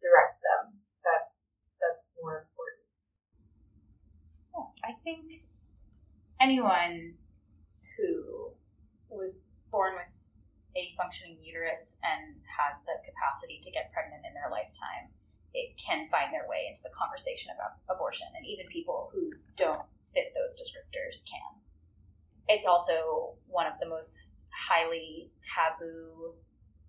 direct 0.00 0.40
them. 0.40 0.80
That's 1.04 1.52
that's 1.76 2.10
more 2.16 2.48
important. 2.48 2.57
I 4.88 4.96
think 5.04 5.44
anyone 6.40 7.12
who 7.96 8.56
was 9.12 9.44
born 9.70 10.00
with 10.00 10.08
a 10.80 10.96
functioning 10.96 11.36
uterus 11.44 12.00
and 12.00 12.40
has 12.48 12.80
the 12.88 12.96
capacity 13.04 13.60
to 13.64 13.70
get 13.70 13.92
pregnant 13.92 14.24
in 14.24 14.32
their 14.32 14.48
lifetime, 14.48 15.12
it 15.52 15.76
can 15.76 16.08
find 16.08 16.32
their 16.32 16.48
way 16.48 16.72
into 16.72 16.80
the 16.80 16.94
conversation 16.96 17.52
about 17.52 17.76
abortion. 17.92 18.32
And 18.32 18.48
even 18.48 18.64
people 18.72 19.12
who 19.12 19.28
don't 19.60 19.84
fit 20.16 20.32
those 20.32 20.56
descriptors 20.56 21.20
can. 21.28 21.60
It's 22.48 22.64
also 22.64 23.36
one 23.44 23.68
of 23.68 23.76
the 23.84 23.92
most 23.92 24.40
highly 24.48 25.28
taboo 25.44 26.32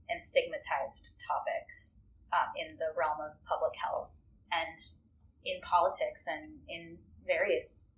and 0.07 0.23
stigmatized 0.23 1.19
topics 1.19 1.99
um, 2.31 2.47
in 2.55 2.79
the 2.79 2.95
realm 2.95 3.19
of 3.19 3.35
public 3.43 3.75
health 3.75 4.15
and 4.55 4.79
in 5.43 5.59
politics 5.67 6.31
and 6.31 6.63
in 6.71 6.95
various 7.27 7.88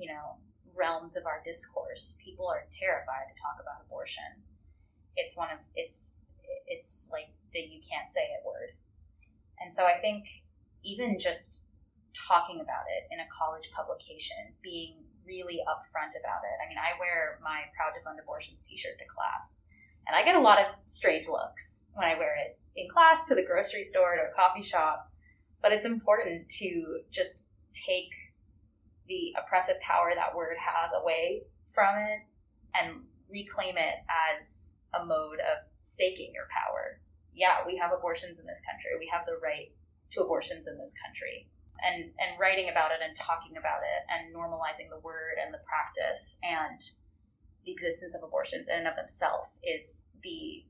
you 0.00 0.08
know, 0.08 0.40
realms 0.72 1.14
of 1.14 1.28
our 1.28 1.44
discourse. 1.44 2.16
People 2.24 2.48
are 2.48 2.64
terrified 2.72 3.28
to 3.28 3.36
talk 3.36 3.60
about 3.60 3.84
abortion. 3.84 4.40
It's 5.14 5.36
one 5.36 5.52
of 5.52 5.60
it's 5.76 6.16
it's 6.66 7.12
like 7.12 7.28
the 7.52 7.60
you 7.60 7.84
can't 7.84 8.08
say 8.08 8.24
it 8.24 8.40
word. 8.40 8.72
And 9.60 9.68
so 9.68 9.84
I 9.84 10.00
think 10.00 10.24
even 10.82 11.20
just 11.20 11.60
talking 12.16 12.64
about 12.64 12.88
it 12.88 13.12
in 13.12 13.20
a 13.20 13.28
college 13.28 13.68
publication, 13.76 14.56
being 14.64 15.04
really 15.28 15.60
upfront 15.68 16.16
about 16.16 16.42
it. 16.48 16.56
I 16.58 16.66
mean, 16.66 16.80
I 16.80 16.96
wear 16.98 17.38
my 17.44 17.68
Proud 17.76 17.92
to 17.94 18.02
Fund 18.02 18.18
Abortions 18.18 18.64
t-shirt 18.64 18.98
to 18.98 19.04
class, 19.04 19.68
and 20.08 20.16
I 20.16 20.24
get 20.24 20.34
a 20.34 20.40
lot 20.40 20.58
of 20.58 20.66
strange 20.88 21.28
looks 21.28 21.86
when 21.92 22.08
I 22.08 22.16
wear 22.16 22.34
it 22.40 22.58
in 22.74 22.88
class, 22.88 23.28
to 23.28 23.34
the 23.34 23.44
grocery 23.44 23.84
store, 23.84 24.16
to 24.16 24.32
a 24.32 24.34
coffee 24.34 24.64
shop. 24.64 25.12
But 25.60 25.72
it's 25.72 25.84
important 25.84 26.48
to 26.64 27.04
just 27.12 27.44
take 27.74 28.08
the 29.10 29.34
oppressive 29.34 29.82
power 29.82 30.14
that 30.14 30.38
word 30.38 30.54
has 30.54 30.94
away 30.94 31.42
from 31.74 31.98
it 31.98 32.22
and 32.78 33.02
reclaim 33.26 33.74
it 33.74 34.06
as 34.06 34.78
a 34.94 35.02
mode 35.02 35.42
of 35.42 35.66
staking 35.82 36.30
your 36.30 36.46
power. 36.46 37.02
Yeah, 37.34 37.66
we 37.66 37.74
have 37.82 37.90
abortions 37.90 38.38
in 38.38 38.46
this 38.46 38.62
country. 38.62 38.94
We 39.02 39.10
have 39.10 39.26
the 39.26 39.42
right 39.42 39.74
to 40.14 40.22
abortions 40.22 40.70
in 40.70 40.78
this 40.78 40.94
country. 40.94 41.50
And 41.82 42.14
and 42.20 42.38
writing 42.38 42.68
about 42.68 42.92
it 42.92 43.00
and 43.02 43.16
talking 43.16 43.56
about 43.56 43.80
it 43.82 44.04
and 44.12 44.30
normalizing 44.30 44.92
the 44.92 45.00
word 45.00 45.40
and 45.40 45.48
the 45.48 45.64
practice 45.64 46.38
and 46.44 46.78
the 47.64 47.72
existence 47.72 48.14
of 48.14 48.22
abortions 48.22 48.68
in 48.68 48.84
and 48.84 48.88
of 48.88 49.00
themselves 49.00 49.48
is 49.64 50.04
the 50.22 50.68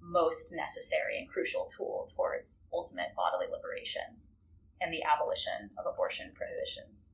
most 0.00 0.54
necessary 0.54 1.18
and 1.18 1.28
crucial 1.28 1.68
tool 1.76 2.08
towards 2.14 2.62
ultimate 2.72 3.10
bodily 3.18 3.50
liberation 3.50 4.22
and 4.80 4.94
the 4.94 5.02
abolition 5.02 5.74
of 5.76 5.84
abortion 5.84 6.30
prohibitions. 6.32 7.10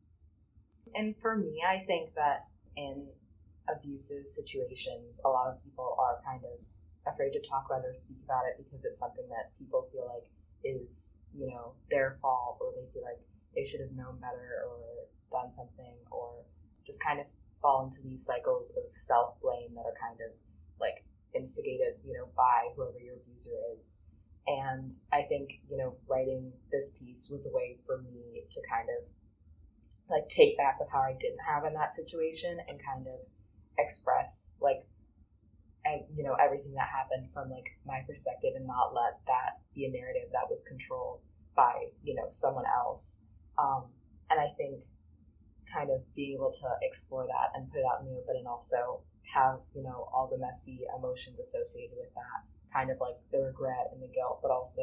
And 0.97 1.15
for 1.21 1.37
me, 1.37 1.61
I 1.61 1.85
think 1.85 2.15
that 2.15 2.49
in 2.77 3.07
abusive 3.69 4.27
situations, 4.27 5.21
a 5.25 5.29
lot 5.29 5.49
of 5.49 5.63
people 5.63 5.95
are 5.99 6.21
kind 6.25 6.43
of 6.43 7.13
afraid 7.13 7.33
to 7.33 7.41
talk 7.47 7.67
about 7.67 7.85
it 7.85 7.89
or 7.89 7.95
speak 7.95 8.17
about 8.25 8.45
it 8.49 8.57
because 8.57 8.85
it's 8.85 8.99
something 8.99 9.29
that 9.29 9.53
people 9.59 9.87
feel 9.93 10.09
like 10.09 10.25
is, 10.65 11.19
you 11.37 11.49
know, 11.49 11.73
their 11.91 12.17
fault 12.23 12.57
or 12.61 12.73
they 12.73 12.89
feel 12.93 13.03
like 13.03 13.21
they 13.55 13.69
should 13.69 13.81
have 13.81 13.93
known 13.93 14.17
better 14.21 14.65
or 14.65 14.81
done 15.31 15.53
something 15.53 15.95
or 16.11 16.33
just 16.87 17.03
kind 17.03 17.21
of 17.21 17.27
fall 17.61 17.85
into 17.85 18.01
these 18.03 18.25
cycles 18.25 18.73
of 18.77 18.85
self 18.95 19.41
blame 19.43 19.75
that 19.75 19.85
are 19.85 19.99
kind 20.01 20.19
of 20.25 20.33
like 20.81 21.05
instigated, 21.35 22.01
you 22.07 22.15
know, 22.15 22.29
by 22.37 22.73
whoever 22.75 22.99
your 22.99 23.17
abuser 23.17 23.53
is. 23.79 23.99
And 24.47 24.95
I 25.13 25.23
think, 25.23 25.61
you 25.69 25.77
know, 25.77 25.95
writing 26.09 26.53
this 26.73 26.91
piece 26.91 27.29
was 27.31 27.47
a 27.47 27.55
way 27.55 27.77
for 27.85 27.99
me 27.99 28.43
to 28.49 28.61
kind 28.71 28.89
of 28.89 29.05
like 30.11 30.29
take 30.29 30.57
back 30.57 30.79
the 30.79 30.87
power 30.87 31.11
I 31.11 31.19
didn't 31.19 31.43
have 31.47 31.65
in 31.65 31.75
that 31.75 31.95
situation 31.95 32.59
and 32.69 32.79
kind 32.79 33.07
of 33.07 33.19
express 33.79 34.55
like 34.61 34.87
and 35.85 36.03
you 36.17 36.25
know 36.25 36.35
everything 36.35 36.75
that 36.75 36.89
happened 36.89 37.29
from 37.33 37.51
like 37.51 37.67
my 37.87 38.01
perspective 38.07 38.55
and 38.55 38.67
not 38.67 38.95
let 38.95 39.19
that 39.27 39.61
be 39.75 39.85
a 39.85 39.91
narrative 39.91 40.31
that 40.33 40.49
was 40.49 40.65
controlled 40.65 41.21
by 41.55 41.91
you 42.03 42.15
know 42.15 42.29
someone 42.31 42.65
else. 42.67 43.25
Um, 43.59 43.89
and 44.31 44.41
i 44.41 44.49
think 44.57 44.83
kind 45.73 45.91
of 45.91 46.03
being 46.15 46.35
able 46.35 46.53
to 46.53 46.69
explore 46.83 47.27
that 47.27 47.55
and 47.55 47.71
put 47.71 47.79
it 47.79 47.87
out 47.87 48.01
in 48.01 48.07
the 48.07 48.19
open 48.19 48.37
and 48.39 48.47
also 48.47 49.03
have 49.27 49.59
you 49.75 49.83
know 49.83 50.09
all 50.15 50.29
the 50.31 50.39
messy 50.39 50.87
emotions 50.97 51.39
associated 51.39 51.97
with 51.99 52.13
that 52.15 52.47
kind 52.73 52.91
of 52.91 52.97
like 53.01 53.19
the 53.33 53.39
regret 53.39 53.91
and 53.93 54.01
the 54.03 54.11
guilt 54.15 54.39
but 54.43 54.51
also 54.51 54.83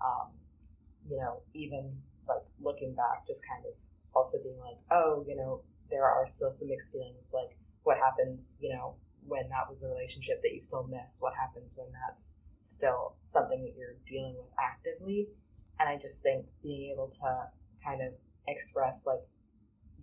um, 0.00 0.32
you 1.08 1.16
know 1.16 1.40
even 1.52 1.92
like 2.28 2.42
looking 2.60 2.94
back 2.94 3.26
just 3.26 3.42
kind 3.46 3.64
of 3.66 3.72
also 4.14 4.38
being 4.42 4.58
like, 4.60 4.78
oh, 4.90 5.24
you 5.26 5.36
know, 5.36 5.62
there 5.90 6.04
are 6.04 6.26
still 6.26 6.50
some 6.50 6.68
mixed 6.68 6.92
feelings. 6.92 7.32
Like, 7.34 7.56
what 7.82 7.98
happens, 7.98 8.56
you 8.60 8.70
know, 8.70 8.94
when 9.26 9.48
that 9.48 9.68
was 9.68 9.82
a 9.82 9.88
relationship 9.88 10.42
that 10.42 10.52
you 10.52 10.60
still 10.60 10.86
miss? 10.90 11.18
What 11.20 11.34
happens 11.34 11.76
when 11.76 11.88
that's 11.92 12.36
still 12.62 13.16
something 13.22 13.62
that 13.62 13.74
you're 13.78 13.96
dealing 14.06 14.34
with 14.36 14.50
actively? 14.58 15.28
And 15.80 15.88
I 15.88 15.98
just 16.00 16.22
think 16.22 16.46
being 16.62 16.92
able 16.92 17.08
to 17.08 17.48
kind 17.84 18.00
of 18.02 18.12
express, 18.48 19.06
like, 19.06 19.22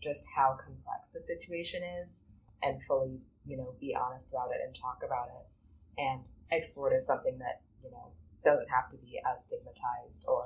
just 0.01 0.25
how 0.36 0.58
complex 0.63 1.12
the 1.13 1.22
situation 1.22 1.82
is 2.01 2.25
and 2.63 2.82
fully, 2.88 3.20
you 3.46 3.58
know, 3.58 3.74
be 3.80 3.96
honest 3.96 4.32
about 4.32 4.50
it 4.51 4.62
and 4.65 4.75
talk 4.75 5.01
about 5.06 5.27
it 5.27 6.01
and 6.01 6.27
explore 6.51 6.91
it 6.91 6.96
as 6.96 7.06
something 7.06 7.38
that, 7.39 7.62
you 7.84 7.91
know, 7.91 8.12
doesn't 8.44 8.68
have 8.70 8.89
to 8.89 8.98
be 8.98 9.20
as 9.32 9.44
stigmatized 9.44 10.25
or 10.27 10.46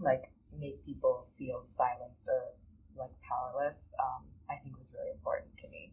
like 0.00 0.30
make 0.58 0.84
people 0.84 1.26
feel 1.38 1.62
silenced 1.64 2.28
or 2.28 2.54
like 2.98 3.10
powerless, 3.22 3.92
um, 4.00 4.24
I 4.50 4.56
think 4.62 4.78
was 4.78 4.94
really 4.94 5.12
important 5.12 5.56
to 5.58 5.68
me. 5.68 5.92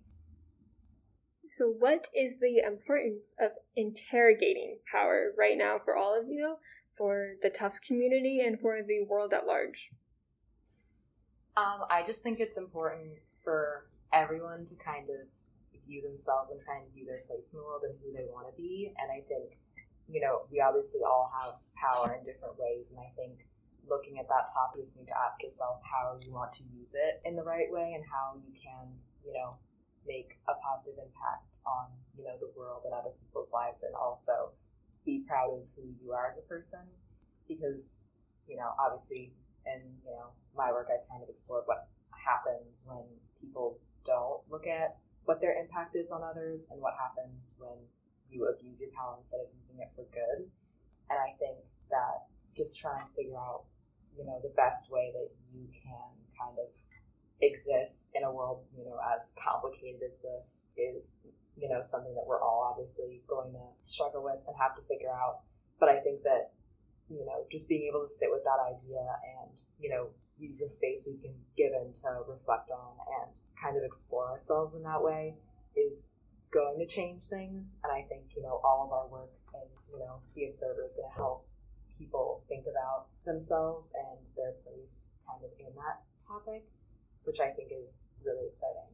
So, 1.47 1.67
what 1.67 2.07
is 2.15 2.39
the 2.39 2.59
importance 2.65 3.35
of 3.39 3.51
interrogating 3.75 4.77
power 4.89 5.31
right 5.37 5.57
now 5.57 5.77
for 5.83 5.95
all 5.97 6.17
of 6.17 6.27
you, 6.27 6.55
for 6.97 7.33
the 7.41 7.49
Tufts 7.49 7.79
community, 7.79 8.41
and 8.45 8.59
for 8.59 8.81
the 8.81 9.01
world 9.09 9.33
at 9.33 9.45
large? 9.45 9.91
Um, 11.57 11.81
I 11.91 12.03
just 12.03 12.23
think 12.23 12.39
it's 12.39 12.57
important 12.57 13.19
for 13.43 13.87
everyone 14.13 14.65
to 14.65 14.75
kind 14.75 15.09
of 15.09 15.27
view 15.85 16.01
themselves 16.01 16.51
and 16.51 16.59
kind 16.65 16.87
of 16.87 16.93
view 16.93 17.05
their 17.05 17.19
place 17.27 17.51
in 17.51 17.59
the 17.59 17.65
world 17.65 17.83
and 17.83 17.93
who 18.01 18.13
they 18.13 18.25
want 18.31 18.47
to 18.47 18.55
be. 18.55 18.93
And 18.97 19.11
I 19.11 19.21
think 19.27 19.57
you 20.07 20.21
know, 20.21 20.43
we 20.51 20.59
obviously 20.59 21.01
all 21.05 21.31
have 21.41 21.53
power 21.79 22.15
in 22.19 22.25
different 22.25 22.55
ways, 22.59 22.91
and 22.91 22.99
I 22.99 23.11
think 23.15 23.47
looking 23.87 24.19
at 24.19 24.27
that 24.29 24.47
topic, 24.51 24.79
you 24.79 24.85
just 24.85 24.97
need 24.97 25.07
to 25.07 25.17
ask 25.17 25.41
yourself 25.43 25.81
how 25.83 26.17
you 26.23 26.31
want 26.31 26.53
to 26.53 26.63
use 26.71 26.95
it 26.95 27.21
in 27.27 27.35
the 27.35 27.43
right 27.43 27.71
way 27.71 27.93
and 27.95 28.03
how 28.07 28.39
you 28.39 28.51
can, 28.55 28.87
you 29.25 29.33
know, 29.33 29.55
make 30.07 30.39
a 30.47 30.55
positive 30.59 30.99
impact 30.99 31.63
on, 31.65 31.87
you 32.17 32.23
know, 32.23 32.35
the 32.39 32.51
world 32.55 32.83
and 32.85 32.93
other 32.93 33.11
people's 33.23 33.51
lives 33.53 33.83
and 33.83 33.95
also 33.95 34.51
be 35.05 35.23
proud 35.27 35.51
of 35.51 35.63
who 35.75 35.83
you 36.03 36.11
are 36.11 36.31
as 36.31 36.37
a 36.37 36.45
person 36.47 36.83
because, 37.47 38.05
you 38.47 38.55
know, 38.55 38.71
obviously 38.79 39.31
in, 39.65 39.79
you 40.03 40.11
know, 40.11 40.31
my 40.55 40.71
work 40.71 40.87
I've 40.91 41.07
kind 41.07 41.23
of 41.23 41.29
explored 41.29 41.63
what 41.65 41.87
happens 42.11 42.83
when 42.87 43.03
people 43.39 43.79
don't 44.05 44.43
look 44.51 44.67
at 44.67 44.97
what 45.25 45.39
their 45.39 45.55
impact 45.59 45.95
is 45.95 46.11
on 46.11 46.21
others 46.23 46.67
and 46.71 46.81
what 46.81 46.93
happens 46.99 47.55
when 47.59 47.79
you 48.29 48.47
abuse 48.47 48.81
your 48.81 48.91
power 48.91 49.15
instead 49.19 49.39
of 49.39 49.47
using 49.55 49.79
it 49.79 49.91
for 49.95 50.03
good. 50.11 50.47
And 51.09 51.19
I 51.19 51.35
think 51.39 51.59
that 51.89 52.27
just 52.55 52.79
trying 52.79 53.05
to 53.05 53.11
figure 53.15 53.37
out, 53.37 53.63
you 54.17 54.25
know, 54.25 54.39
the 54.41 54.53
best 54.55 54.91
way 54.91 55.11
that 55.13 55.29
you 55.53 55.67
can 55.71 56.09
kind 56.37 56.57
of 56.59 56.67
exist 57.41 58.11
in 58.15 58.23
a 58.23 58.31
world, 58.31 58.63
you 58.77 58.85
know, 58.85 58.97
as 59.15 59.33
complicated 59.35 60.01
as 60.05 60.21
this 60.21 60.65
is, 60.77 61.27
you 61.57 61.67
know, 61.67 61.81
something 61.81 62.13
that 62.15 62.25
we're 62.25 62.41
all 62.41 62.71
obviously 62.71 63.21
going 63.27 63.51
to 63.51 63.65
struggle 63.85 64.23
with 64.23 64.39
and 64.47 64.55
have 64.59 64.75
to 64.75 64.81
figure 64.87 65.11
out. 65.11 65.43
But 65.79 65.89
I 65.89 65.99
think 65.99 66.23
that, 66.23 66.51
you 67.09 67.25
know, 67.25 67.45
just 67.51 67.67
being 67.67 67.89
able 67.89 68.03
to 68.03 68.09
sit 68.09 68.29
with 68.31 68.43
that 68.43 68.59
idea 68.63 69.03
and, 69.41 69.51
you 69.79 69.89
know, 69.89 70.07
use 70.39 70.59
the 70.59 70.69
space 70.69 71.05
we've 71.05 71.21
been 71.21 71.37
given 71.57 71.93
to 71.93 72.07
reflect 72.27 72.71
on 72.71 72.95
and 73.21 73.29
kind 73.61 73.77
of 73.77 73.83
explore 73.83 74.31
ourselves 74.31 74.75
in 74.75 74.83
that 74.83 75.01
way 75.03 75.35
is 75.75 76.11
going 76.51 76.79
to 76.79 76.87
change 76.87 77.25
things. 77.27 77.79
And 77.83 77.91
I 77.91 78.07
think, 78.07 78.23
you 78.35 78.41
know, 78.41 78.61
all 78.63 78.85
of 78.85 78.91
our 78.91 79.07
work 79.07 79.31
and, 79.53 79.69
you 79.91 79.99
know, 79.99 80.21
the 80.35 80.45
observer 80.45 80.85
is 80.85 80.93
going 80.93 81.09
to 81.09 81.15
help 81.15 81.45
people 82.03 82.43
think 82.49 82.65
about 82.67 83.07
themselves 83.25 83.93
and 83.95 84.19
their 84.35 84.53
place 84.63 85.11
kind 85.27 85.43
of 85.43 85.51
in 85.59 85.73
that 85.75 86.03
topic, 86.19 86.63
which 87.23 87.39
I 87.39 87.49
think 87.55 87.71
is 87.71 88.11
really 88.25 88.47
exciting. 88.51 88.91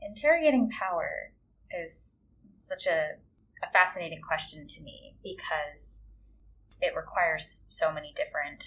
Interrogating 0.00 0.70
power 0.70 1.32
is 1.70 2.16
such 2.62 2.86
a, 2.86 3.20
a 3.62 3.70
fascinating 3.72 4.20
question 4.26 4.66
to 4.66 4.82
me 4.82 5.16
because 5.22 6.00
it 6.80 6.96
requires 6.96 7.66
so 7.68 7.92
many 7.92 8.12
different 8.16 8.64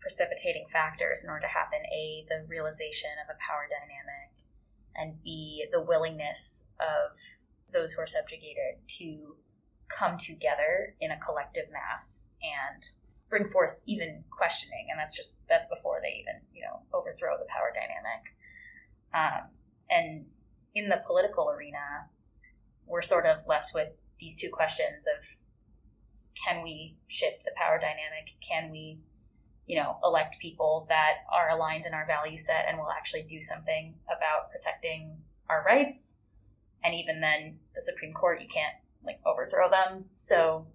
precipitating 0.00 0.66
factors 0.72 1.22
in 1.22 1.30
order 1.30 1.42
to 1.42 1.52
happen 1.52 1.78
a 1.94 2.26
the 2.28 2.42
realization 2.48 3.10
of 3.22 3.30
a 3.30 3.38
power 3.38 3.70
dynamic 3.70 4.34
and 4.96 5.22
b 5.22 5.64
the 5.70 5.80
willingness 5.80 6.66
of 6.80 7.14
those 7.72 7.92
who 7.92 8.02
are 8.02 8.06
subjugated 8.10 8.82
to 8.98 9.36
come 9.98 10.18
together 10.18 10.94
in 11.00 11.10
a 11.10 11.18
collective 11.18 11.66
mass 11.72 12.30
and 12.42 12.84
bring 13.28 13.48
forth 13.48 13.80
even 13.86 14.24
questioning 14.30 14.88
and 14.90 14.98
that's 14.98 15.16
just 15.16 15.34
that's 15.48 15.68
before 15.68 16.00
they 16.02 16.20
even 16.20 16.40
you 16.54 16.62
know 16.62 16.80
overthrow 16.92 17.36
the 17.38 17.46
power 17.48 17.72
dynamic 17.72 18.22
um, 19.14 19.48
and 19.90 20.26
in 20.74 20.88
the 20.88 21.02
political 21.06 21.48
arena 21.50 22.08
we're 22.86 23.02
sort 23.02 23.26
of 23.26 23.38
left 23.46 23.72
with 23.74 23.88
these 24.20 24.36
two 24.36 24.50
questions 24.50 25.04
of 25.16 25.24
can 26.46 26.62
we 26.62 26.96
shift 27.08 27.44
the 27.44 27.52
power 27.56 27.78
dynamic 27.78 28.36
can 28.46 28.70
we 28.70 28.98
you 29.66 29.76
know, 29.76 29.96
elect 30.04 30.38
people 30.40 30.86
that 30.88 31.24
are 31.32 31.50
aligned 31.50 31.86
in 31.86 31.94
our 31.94 32.06
value 32.06 32.38
set 32.38 32.66
and 32.68 32.78
will 32.78 32.90
actually 32.90 33.22
do 33.22 33.40
something 33.40 33.94
about 34.06 34.50
protecting 34.50 35.16
our 35.48 35.64
rights. 35.64 36.16
And 36.84 36.94
even 36.94 37.20
then, 37.20 37.58
the 37.74 37.80
Supreme 37.80 38.12
Court, 38.12 38.40
you 38.40 38.48
can't 38.48 38.74
like 39.04 39.20
overthrow 39.26 39.70
them. 39.70 40.06
So, 40.14 40.66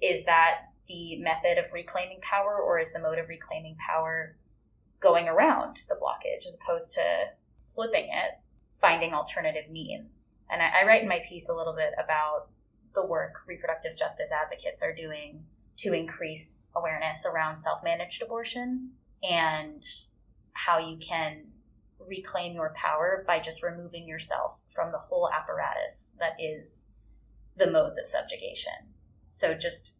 is 0.00 0.24
that 0.24 0.70
the 0.88 1.18
method 1.18 1.58
of 1.58 1.72
reclaiming 1.72 2.20
power, 2.22 2.56
or 2.56 2.78
is 2.78 2.92
the 2.92 3.00
mode 3.00 3.18
of 3.18 3.28
reclaiming 3.28 3.76
power 3.76 4.36
going 5.00 5.28
around 5.28 5.82
the 5.88 5.94
blockage 5.94 6.46
as 6.46 6.56
opposed 6.60 6.92
to 6.94 7.02
flipping 7.74 8.04
it, 8.04 8.38
finding 8.80 9.12
alternative 9.12 9.70
means? 9.70 10.40
And 10.50 10.62
I, 10.62 10.82
I 10.82 10.86
write 10.86 11.02
in 11.02 11.08
my 11.08 11.20
piece 11.28 11.48
a 11.48 11.54
little 11.54 11.74
bit 11.74 11.92
about 12.02 12.48
the 12.94 13.04
work 13.04 13.34
reproductive 13.46 13.96
justice 13.96 14.30
advocates 14.32 14.82
are 14.82 14.94
doing 14.94 15.44
to 15.78 15.92
increase 15.92 16.70
awareness 16.76 17.24
around 17.24 17.58
self 17.58 17.82
managed 17.82 18.22
abortion 18.22 18.90
and 19.22 19.82
how 20.52 20.78
you 20.78 20.98
can 20.98 21.44
reclaim 21.98 22.54
your 22.54 22.74
power 22.74 23.24
by 23.26 23.38
just 23.38 23.62
removing 23.62 24.08
yourself 24.08 24.58
from 24.74 24.92
the 24.92 24.98
whole 24.98 25.28
apparatus 25.30 26.14
that 26.18 26.32
is 26.38 26.86
the 27.60 27.70
modes 27.70 27.98
of 27.98 28.08
subjugation. 28.08 28.72
So 29.28 29.54
just 29.54 29.92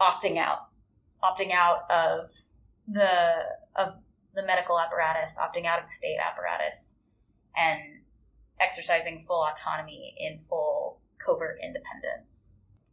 opting 0.00 0.38
out, 0.38 0.68
opting 1.24 1.52
out 1.52 1.90
of 1.90 2.30
the 2.86 3.10
of 3.74 3.94
the 4.34 4.46
medical 4.46 4.78
apparatus, 4.78 5.36
opting 5.40 5.66
out 5.66 5.82
of 5.82 5.88
the 5.88 5.94
state 5.94 6.18
apparatus, 6.22 7.00
and 7.56 7.80
exercising 8.60 9.24
full 9.26 9.44
autonomy 9.44 10.14
in 10.18 10.38
full 10.38 11.00
covert 11.18 11.58
independence. 11.60 12.50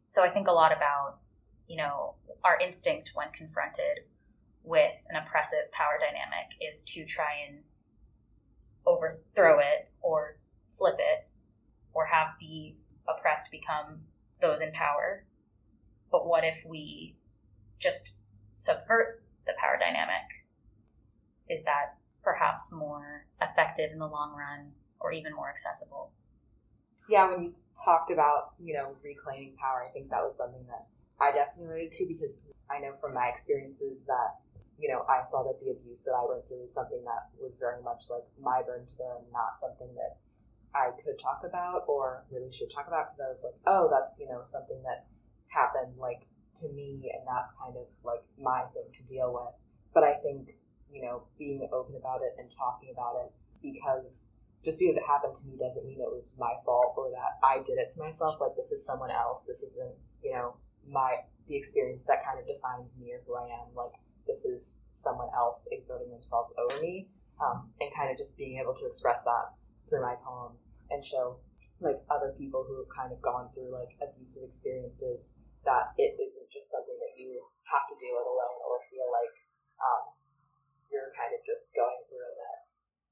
So 0.09 0.23
I 0.23 0.29
think 0.29 0.47
a 0.47 0.51
lot 0.51 0.75
about 0.75 1.19
you 1.67 1.77
know, 1.77 2.15
our 2.43 2.59
instinct 2.59 3.11
when 3.13 3.27
confronted 3.31 4.05
with 4.63 4.91
an 5.09 5.21
oppressive 5.21 5.71
power 5.71 5.97
dynamic 5.99 6.53
is 6.61 6.83
to 6.83 7.05
try 7.05 7.31
and 7.47 7.59
overthrow 8.85 9.59
it 9.59 9.89
or 10.01 10.37
flip 10.77 10.95
it 10.99 11.27
or 11.93 12.05
have 12.05 12.27
the 12.39 12.75
oppressed 13.07 13.51
become 13.51 14.01
those 14.41 14.61
in 14.61 14.71
power. 14.71 15.25
But 16.11 16.27
what 16.27 16.43
if 16.43 16.63
we 16.65 17.15
just 17.79 18.13
subvert 18.53 19.23
the 19.45 19.53
power 19.59 19.77
dynamic? 19.79 20.45
Is 21.49 21.63
that 21.65 21.97
perhaps 22.23 22.71
more 22.71 23.25
effective 23.41 23.91
in 23.91 23.99
the 23.99 24.07
long 24.07 24.35
run 24.37 24.71
or 24.99 25.11
even 25.11 25.33
more 25.33 25.49
accessible? 25.49 26.11
Yeah, 27.09 27.29
when 27.29 27.43
you 27.43 27.53
talked 27.83 28.11
about, 28.11 28.55
you 28.63 28.73
know, 28.73 28.95
reclaiming 29.03 29.55
power, 29.59 29.83
I 29.87 29.91
think 29.91 30.09
that 30.09 30.23
was 30.23 30.37
something 30.37 30.63
that 30.67 30.87
I 31.19 31.31
definitely 31.31 31.67
related 31.67 31.91
to 31.99 32.05
because 32.07 32.47
I 32.71 32.79
know 32.79 32.95
from 33.01 33.13
my 33.13 33.27
experiences 33.27 34.03
that, 34.07 34.39
you 34.79 34.87
know, 34.87 35.03
I 35.11 35.23
saw 35.27 35.43
that 35.43 35.59
the 35.59 35.71
abuse 35.71 36.03
that 36.05 36.15
I 36.15 36.23
went 36.23 36.47
through 36.47 36.63
was 36.63 36.73
something 36.73 37.03
that 37.03 37.27
was 37.35 37.59
very 37.59 37.83
much 37.83 38.07
like 38.09 38.23
my 38.39 38.63
burden 38.63 38.87
to 38.87 38.95
bear 38.95 39.19
not 39.35 39.59
something 39.59 39.91
that 39.95 40.22
I 40.75 40.89
could 40.97 41.21
talk 41.21 41.41
about 41.45 41.85
or 41.87 42.25
really 42.31 42.51
should 42.51 42.73
talk 42.73 42.87
about 42.87 43.13
because 43.13 43.21
I 43.21 43.29
was 43.29 43.43
like, 43.45 43.59
oh, 43.67 43.89
that's, 43.89 44.17
you 44.19 44.27
know, 44.27 44.41
something 44.43 44.81
that 44.83 45.05
happened 45.47 45.93
like 45.97 46.25
to 46.61 46.69
me 46.69 47.11
and 47.13 47.21
that's 47.25 47.53
kind 47.61 47.77
of 47.77 47.85
like 48.03 48.25
my 48.41 48.65
thing 48.73 48.89
to 48.93 49.03
deal 49.05 49.33
with. 49.33 49.53
But 49.93 50.03
I 50.03 50.17
think, 50.25 50.57
you 50.91 51.01
know, 51.01 51.23
being 51.37 51.69
open 51.71 51.95
about 51.95 52.21
it 52.25 52.33
and 52.37 52.49
talking 52.57 52.89
about 52.89 53.21
it 53.21 53.31
because 53.61 54.33
just 54.65 54.79
because 54.79 54.97
it 54.97 55.03
happened 55.05 55.35
to 55.35 55.45
me 55.45 55.57
doesn't 55.57 55.85
mean 55.85 56.01
it 56.01 56.09
was 56.09 56.35
my 56.39 56.53
fault 56.65 56.95
or 56.97 57.11
that 57.11 57.37
I 57.45 57.61
did 57.61 57.77
it 57.77 57.93
to 57.93 57.99
myself. 57.99 58.41
Like 58.41 58.55
this 58.57 58.71
is 58.71 58.85
someone 58.85 59.11
else. 59.11 59.45
This 59.45 59.61
isn't, 59.61 59.93
you 60.23 60.31
know, 60.31 60.55
my 60.89 61.21
the 61.47 61.55
experience 61.55 62.03
that 62.05 62.23
kind 62.25 62.39
of 62.39 62.47
defines 62.47 62.97
me 62.97 63.11
or 63.11 63.21
who 63.27 63.35
I 63.35 63.45
am. 63.61 63.75
Like 63.75 63.93
this 64.25 64.45
is 64.45 64.79
someone 64.89 65.29
else 65.35 65.67
exerting 65.71 66.09
themselves 66.09 66.53
over 66.57 66.81
me, 66.81 67.09
um, 67.43 67.69
and 67.81 67.91
kind 67.95 68.09
of 68.09 68.17
just 68.17 68.37
being 68.37 68.57
able 68.57 68.73
to 68.73 68.87
express 68.87 69.21
that 69.23 69.51
through 69.89 70.01
my 70.01 70.15
poem 70.23 70.53
and 70.93 71.01
show 71.03 71.41
like 71.81 71.99
other 72.07 72.31
people 72.37 72.63
who 72.63 72.79
have 72.79 72.91
kind 72.93 73.11
of 73.11 73.19
gone 73.19 73.49
through 73.51 73.73
like 73.73 73.97
abusive 73.99 74.45
experiences 74.45 75.33
that 75.65 75.91
it 75.97 76.15
isn't 76.15 76.49
just 76.53 76.69
something 76.69 76.95
that 77.01 77.17
you 77.17 77.41
have 77.67 77.89
to 77.89 77.95
deal 77.97 78.13
with 78.13 78.29
alone 78.29 78.59
or 78.63 78.77
feel 78.87 79.09
like 79.09 79.35
um, 79.81 80.03
you're 80.93 81.11
kind 81.17 81.33
of 81.33 81.41
just 81.43 81.73
going 81.73 82.01
through 82.07 82.23
and 82.23 82.37
that 82.37 82.59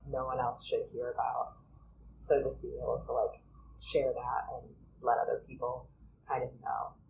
no 0.07 0.29
one 0.29 0.39
else 0.39 0.63
should 0.63 0.85
hear 0.93 1.11
about. 1.11 1.57
So 2.15 2.37
just 2.39 2.61
being 2.61 2.77
able 2.77 3.01
to 3.01 3.11
like 3.11 3.41
share 3.81 4.13
that 4.13 4.41
and 4.55 4.69
let 5.01 5.17
other 5.17 5.41
people 5.49 5.89
kind 6.29 6.45
of 6.45 6.53
know 6.61 7.01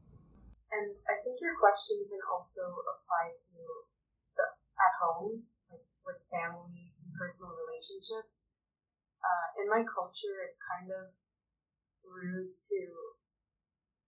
and 0.71 0.95
I 1.03 1.19
think 1.19 1.43
your 1.43 1.59
question 1.59 1.99
can 2.07 2.23
also 2.31 2.63
apply 2.63 3.35
to 3.35 3.55
the, 4.39 4.45
at 4.79 4.93
home, 5.03 5.43
like 5.67 5.83
with 6.07 6.19
family 6.31 6.95
and 6.95 7.11
personal 7.11 7.51
relationships. 7.51 8.47
Uh, 9.21 9.47
in 9.61 9.69
my 9.69 9.85
culture, 9.85 10.41
it's 10.45 10.57
kind 10.57 10.89
of 10.89 11.13
rude 12.01 12.57
to 12.57 12.81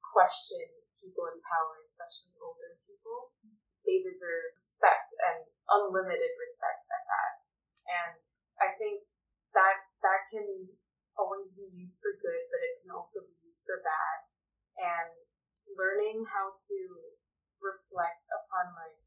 question 0.02 0.66
people 0.98 1.30
in 1.30 1.38
power, 1.46 1.78
especially 1.82 2.34
older 2.42 2.82
people. 2.86 3.34
They 3.86 4.02
deserve 4.02 4.58
respect 4.58 5.14
and 5.22 5.46
unlimited 5.70 6.34
respect 6.40 6.88
at 6.90 7.04
that. 7.06 7.34
And 7.86 8.14
I 8.58 8.74
think 8.80 9.06
that 9.54 9.86
that 10.02 10.22
can 10.34 10.72
always 11.20 11.54
be 11.54 11.70
used 11.70 12.02
for 12.02 12.16
good, 12.18 12.44
but 12.50 12.64
it 12.64 12.82
can 12.82 12.92
also 12.96 13.22
be 13.22 13.38
used 13.44 13.68
for 13.68 13.84
bad. 13.86 14.18
And 14.80 15.12
learning 15.78 16.26
how 16.26 16.58
to 16.58 16.80
reflect 17.62 18.26
upon 18.34 18.74
like 18.76 19.00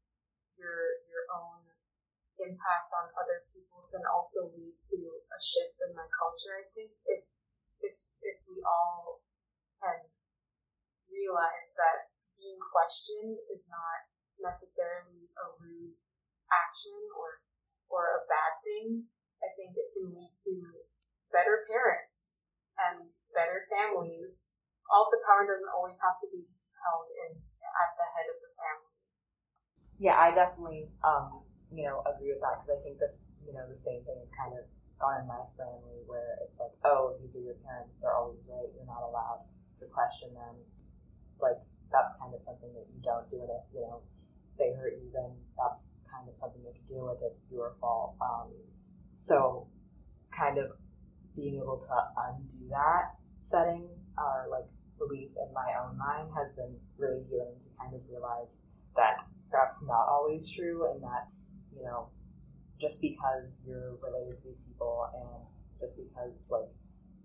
your 0.57 1.03
your 1.11 1.27
own 1.29 1.66
impact 2.41 2.89
on 2.93 3.09
other 3.17 3.45
people 3.53 3.87
can 3.89 4.03
also 4.05 4.51
lead 4.53 4.75
to 4.93 4.97
a 5.29 5.39
shift 5.39 5.77
in 5.85 5.91
my 5.95 6.05
culture. 6.13 6.53
I 6.61 6.65
think 6.73 6.91
if 7.05 7.23
if 7.81 7.95
if 8.21 8.37
we 8.45 8.61
all 8.61 9.21
can 9.81 10.05
realize 11.09 11.69
that 11.77 12.13
being 12.37 12.59
questioned 12.61 13.41
is 13.49 13.65
not 13.69 14.05
necessarily 14.37 15.29
a 15.33 15.45
rude 15.57 15.97
action 16.53 16.99
or 17.17 17.41
or 17.89 18.21
a 18.21 18.27
bad 18.27 18.53
thing. 18.63 19.07
I 19.39 19.49
think 19.53 19.77
it 19.77 19.89
can 19.93 20.11
lead 20.11 20.33
to 20.49 20.53
better 21.29 21.63
parents 21.69 22.41
and 22.77 23.13
better 23.31 23.69
families. 23.69 24.49
All 24.89 25.09
the 25.13 25.21
power 25.23 25.45
doesn't 25.45 25.73
always 25.73 25.99
have 26.01 26.17
to 26.25 26.29
be 26.31 26.47
held 26.81 27.07
in 27.27 27.37
at 27.37 27.91
the 27.95 28.07
head 28.17 28.27
of 28.31 28.37
the 28.41 28.51
family. 28.57 28.93
Yeah, 30.01 30.17
I 30.17 30.33
definitely 30.33 30.89
um, 31.05 31.46
you 31.73 31.83
know 31.83 32.03
agree 32.07 32.31
with 32.31 32.41
that 32.41 32.63
because 32.63 32.71
I 32.75 32.79
think 32.83 32.99
this 32.99 33.27
you 33.45 33.53
know 33.53 33.65
the 33.67 33.77
same 33.77 34.03
thing 34.03 34.19
is 34.23 34.31
kind 34.31 34.55
of 34.55 34.63
gone 34.97 35.21
in 35.21 35.27
my 35.29 35.45
family 35.53 36.01
where 36.09 36.41
it's 36.41 36.57
like, 36.57 36.73
oh, 36.83 37.13
these 37.21 37.37
are 37.37 37.45
your 37.45 37.57
parents, 37.61 38.01
they're 38.01 38.17
always 38.17 38.41
right, 38.49 38.65
you're 38.73 38.89
not 38.89 39.05
allowed 39.05 39.45
to 39.77 39.85
question 39.85 40.33
them. 40.33 40.57
Like 41.37 41.61
that's 41.93 42.17
kind 42.17 42.33
of 42.33 42.41
something 42.41 42.73
that 42.73 42.89
you 42.89 42.99
don't 43.03 43.29
do, 43.29 43.37
and 43.41 43.51
if 43.53 43.65
you 43.73 43.81
know 43.81 44.01
they 44.57 44.73
hurt 44.73 44.97
you, 44.97 45.07
then 45.13 45.37
that's 45.55 45.93
kind 46.09 46.25
of 46.27 46.35
something 46.35 46.61
you 46.65 46.73
to 46.73 46.85
deal 46.89 47.05
with. 47.05 47.21
It's 47.21 47.51
your 47.51 47.77
fault. 47.79 48.15
Um, 48.21 48.49
so, 49.13 49.67
kind 50.33 50.57
of 50.57 50.73
being 51.35 51.61
able 51.61 51.77
to 51.77 51.97
undo 52.17 52.67
that 52.69 53.13
setting 53.41 53.87
or 54.17 54.47
like 54.49 54.65
belief 54.97 55.29
in 55.37 55.53
my 55.53 55.69
own 55.77 55.97
mind 55.97 56.29
has 56.35 56.49
been 56.57 56.73
really 56.97 57.21
healing 57.29 57.53
to 57.61 57.69
kind 57.79 57.93
of 57.93 58.01
realize 58.09 58.63
that 58.95 59.21
that's 59.51 59.83
not 59.85 60.09
always 60.09 60.49
true 60.49 60.89
and 60.91 61.01
that 61.03 61.29
you 61.77 61.85
know 61.85 62.09
just 62.81 63.01
because 63.01 63.65
you're 63.65 63.97
related 64.01 64.37
to 64.37 64.43
these 64.45 64.61
people 64.61 65.09
and 65.13 65.45
just 65.81 65.97
because 65.97 66.45
like 66.49 66.69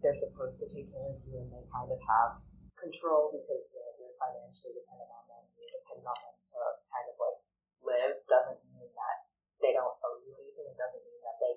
they're 0.00 0.16
supposed 0.16 0.60
to 0.60 0.66
take 0.68 0.88
care 0.92 1.12
of 1.12 1.20
you 1.28 1.40
and 1.40 1.48
they 1.52 1.64
kind 1.68 1.88
of 1.92 2.00
have 2.04 2.40
control 2.80 3.30
because 3.30 3.70
you 3.70 3.78
know, 3.78 3.92
you're 4.02 4.16
financially 4.18 4.74
dependent 4.74 5.06
on 5.12 5.24
them, 5.30 5.44
you're 5.54 5.70
dependent 5.70 6.08
on 6.08 6.18
them 6.18 6.36
to 6.42 6.58
kind 6.90 7.06
of 7.06 7.14
like 7.20 7.38
live 7.84 8.16
doesn't 8.26 8.58
mean 8.74 8.90
that 8.96 9.16
they 9.62 9.70
don't 9.70 9.94
owe 10.02 10.18
you 10.26 10.34
anything. 10.34 10.66
It 10.66 10.78
doesn't 10.80 11.04
mean 11.06 11.22
that 11.22 11.38
they 11.38 11.54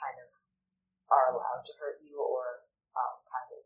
kind 0.00 0.16
of 0.16 0.28
are 1.12 1.36
allowed 1.36 1.62
to 1.68 1.72
hurt 1.76 2.00
you 2.00 2.16
or 2.16 2.64
um, 2.96 3.20
kind 3.28 3.50
of 3.52 3.62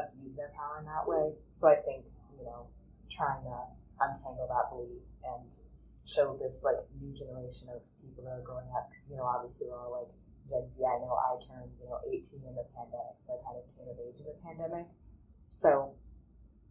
abuse 0.00 0.32
their 0.38 0.54
power 0.56 0.80
in 0.80 0.88
that 0.88 1.04
way. 1.04 1.36
So 1.52 1.68
I 1.68 1.76
think 1.84 2.08
you 2.32 2.48
know 2.48 2.72
trying 3.12 3.44
to 3.44 3.58
untangle 4.00 4.48
that 4.48 4.72
belief 4.72 5.04
and 5.28 5.52
show 6.04 6.34
this 6.38 6.62
like 6.66 6.78
new 6.98 7.14
generation 7.14 7.70
of 7.70 7.80
people 8.02 8.24
that 8.26 8.42
are 8.42 8.46
growing 8.46 8.68
up 8.74 8.90
because 8.90 9.10
you 9.10 9.16
know 9.16 9.26
obviously 9.26 9.70
we're 9.70 9.78
all 9.78 9.94
like 9.94 10.10
Gen 10.50 10.66
Z. 10.74 10.82
I 10.82 10.98
know 10.98 11.14
I 11.14 11.38
turned 11.38 11.70
you 11.78 11.86
know 11.86 12.02
18 12.06 12.42
in 12.42 12.54
the 12.58 12.66
pandemic, 12.74 13.16
so 13.22 13.38
I 13.38 13.38
kind 13.46 13.56
of 13.58 13.64
came 13.74 13.86
of 13.86 13.98
age 14.02 14.18
in 14.18 14.26
the 14.26 14.38
pandemic. 14.42 14.86
So 15.48 15.94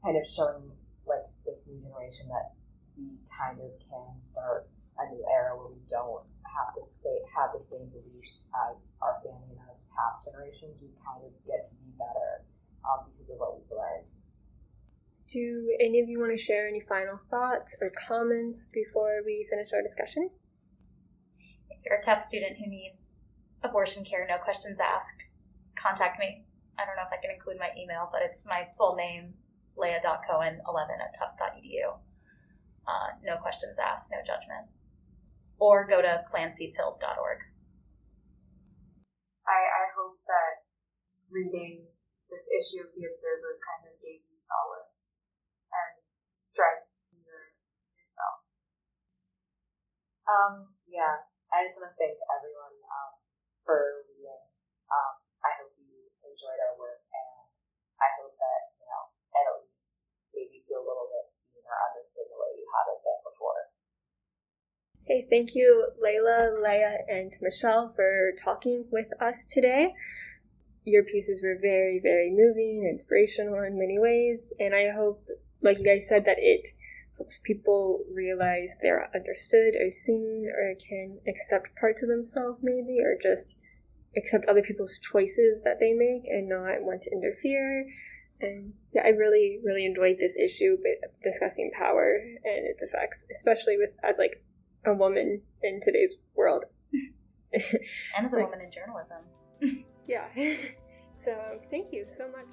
kind 0.04 0.18
of 0.18 0.26
showing 0.28 0.74
like 1.08 1.26
this 1.46 1.68
new 1.70 1.80
generation 1.80 2.28
that 2.30 2.58
we 2.98 3.16
kind 3.32 3.58
of 3.62 3.72
can 3.88 4.20
start 4.20 4.68
a 5.00 5.08
new 5.10 5.24
era 5.32 5.56
where 5.56 5.72
we 5.72 5.80
don't 5.88 6.28
have 6.44 6.76
to 6.76 6.84
say 6.84 7.24
have 7.32 7.56
the 7.56 7.64
same 7.64 7.88
beliefs 7.90 8.52
as 8.68 9.00
our 9.00 9.24
family 9.24 9.56
and 9.56 9.70
as 9.72 9.88
past 9.96 10.28
generations. 10.28 10.84
We 10.84 10.92
kind 11.00 11.24
of 11.24 11.32
get 11.48 11.64
to 11.72 11.74
be 11.80 11.96
better 11.96 12.44
um, 12.84 13.08
because 13.08 13.32
of 13.32 13.40
what 13.40 13.56
we've 13.56 13.72
learned. 13.72 14.06
Do 15.32 15.72
any 15.80 16.04
of 16.04 16.12
you 16.12 16.20
want 16.20 16.36
to 16.36 16.44
share 16.44 16.68
any 16.68 16.84
final 16.84 17.16
thoughts 17.32 17.72
or 17.80 17.88
comments 17.96 18.68
before 18.68 19.24
we 19.24 19.48
finish 19.48 19.72
our 19.72 19.80
discussion? 19.80 20.28
If 21.72 21.80
you're 21.88 22.00
a 22.00 22.04
Tufts 22.04 22.28
student 22.28 22.60
who 22.60 22.68
needs 22.68 23.16
abortion 23.64 24.04
care, 24.04 24.28
no 24.28 24.44
questions 24.44 24.76
asked, 24.84 25.24
contact 25.80 26.20
me. 26.20 26.44
I 26.76 26.84
don't 26.84 27.00
know 27.00 27.08
if 27.08 27.16
I 27.16 27.24
can 27.24 27.32
include 27.32 27.64
my 27.64 27.72
email, 27.80 28.12
but 28.12 28.20
it's 28.28 28.44
my 28.44 28.76
full 28.76 29.00
name, 29.00 29.32
leah.cohen11 29.80 31.00
at 31.00 31.16
tufts.edu. 31.16 31.96
Uh, 32.84 33.10
no 33.24 33.40
questions 33.40 33.80
asked, 33.80 34.12
no 34.12 34.20
judgment. 34.28 34.68
Or 35.64 35.88
go 35.88 36.04
to 36.04 36.28
plancpills.org. 36.28 37.40
I, 39.48 39.60
I 39.64 39.84
hope 39.96 40.20
that 40.28 40.68
reading 41.32 41.88
this 42.28 42.52
issue 42.52 42.84
of 42.84 42.92
The 42.92 43.08
Observer 43.08 43.56
kind 43.64 43.88
of 43.88 43.96
gave 44.04 44.28
you 44.28 44.36
solace 44.36 45.12
strength 46.52 46.92
in 47.16 47.24
your, 47.24 47.56
yourself. 47.96 48.44
Um, 50.32 50.72
yeah, 50.88 51.28
I 51.52 51.68
just 51.68 51.76
want 51.76 51.92
to 51.92 51.98
thank 52.00 52.16
everyone 52.32 52.76
um, 52.88 53.12
for 53.68 54.08
reading. 54.08 54.40
Um, 54.88 55.14
I 55.44 55.52
hope 55.60 55.76
you 55.76 56.08
enjoyed 56.24 56.56
our 56.56 56.80
work, 56.80 57.04
and 57.12 57.52
I 58.00 58.08
hope 58.16 58.32
that 58.40 58.62
you 58.80 58.88
know 58.88 59.04
at 59.36 59.46
least 59.60 60.08
maybe 60.32 60.64
feel 60.64 60.80
a 60.80 60.88
little 60.88 61.12
bit 61.12 61.28
seen 61.36 61.60
or 61.68 61.76
understood 61.92 62.32
the 62.32 62.40
way 62.40 62.56
you 62.56 62.68
haven't 62.72 63.04
been 63.04 63.22
before. 63.28 63.62
Okay, 65.04 65.28
thank 65.28 65.52
you, 65.52 65.92
Layla, 66.00 66.64
Leah, 66.64 67.04
and 67.12 67.36
Michelle 67.44 67.92
for 67.92 68.32
talking 68.40 68.88
with 68.88 69.12
us 69.20 69.44
today. 69.44 69.92
Your 70.88 71.04
pieces 71.04 71.44
were 71.44 71.60
very, 71.60 72.00
very 72.00 72.32
moving, 72.32 72.88
inspirational 72.88 73.68
in 73.68 73.76
many 73.76 74.00
ways, 74.00 74.54
and 74.64 74.74
I 74.74 74.96
hope 74.96 75.28
like 75.62 75.78
you 75.78 75.86
guys 75.86 76.08
said, 76.08 76.26
that 76.26 76.38
it 76.40 76.70
helps 77.22 77.40
people 77.44 78.04
realize 78.12 78.76
they're 78.82 79.08
understood 79.14 79.76
or 79.80 79.92
seen 79.92 80.50
or 80.58 80.74
can 80.76 81.20
accept 81.28 81.76
parts 81.80 82.02
of 82.02 82.10
themselves 82.10 82.60
maybe 82.64 82.98
or 83.00 83.16
just 83.22 83.58
accept 84.18 84.46
other 84.48 84.64
people's 84.64 84.98
choices 85.00 85.64
that 85.64 85.80
they 85.80 85.94
make 85.94 86.24
and 86.26 86.50
not 86.50 86.82
want 86.82 87.00
to 87.04 87.12
interfere. 87.12 87.86
And 88.42 88.74
yeah, 88.92 89.04
I 89.06 89.10
really, 89.10 89.60
really 89.64 89.86
enjoyed 89.86 90.18
this 90.20 90.36
issue 90.36 90.78
discussing 91.24 91.70
power 91.78 92.18
and 92.44 92.66
its 92.66 92.82
effects, 92.82 93.24
especially 93.32 93.78
with 93.78 93.92
as 94.04 94.18
like 94.18 94.44
a 94.84 94.94
woman 94.94 95.42
in 95.62 95.80
today's 95.80 96.16
world. 96.36 96.66
and 97.54 98.26
as 98.26 98.34
a 98.34 98.38
like, 98.38 98.50
woman 98.50 98.66
in 98.66 98.72
journalism. 98.72 99.86
yeah. 100.08 100.26
so 101.16 101.38
thank 101.70 101.94
you 101.94 102.06
so 102.08 102.28
much. 102.32 102.48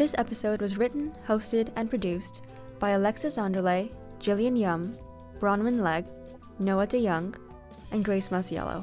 This 0.00 0.14
episode 0.16 0.62
was 0.62 0.78
written, 0.78 1.12
hosted, 1.28 1.68
and 1.76 1.90
produced 1.90 2.40
by 2.78 2.92
Alexis 2.92 3.36
Anderle, 3.36 3.90
Jillian 4.18 4.58
Yum, 4.58 4.96
Bronwyn 5.38 5.82
Legg, 5.82 6.06
Noah 6.58 6.86
DeYoung, 6.86 7.36
and 7.92 8.02
Grace 8.02 8.30
Masiello. 8.30 8.82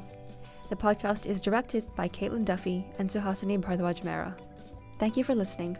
The 0.69 0.75
podcast 0.75 1.25
is 1.25 1.41
directed 1.41 1.84
by 1.95 2.08
Caitlin 2.08 2.45
Duffy 2.45 2.86
and 2.99 3.10
Suhasini 3.10 3.60
Bhardwaj. 3.60 4.36
Thank 4.99 5.17
you 5.17 5.23
for 5.23 5.34
listening. 5.34 5.75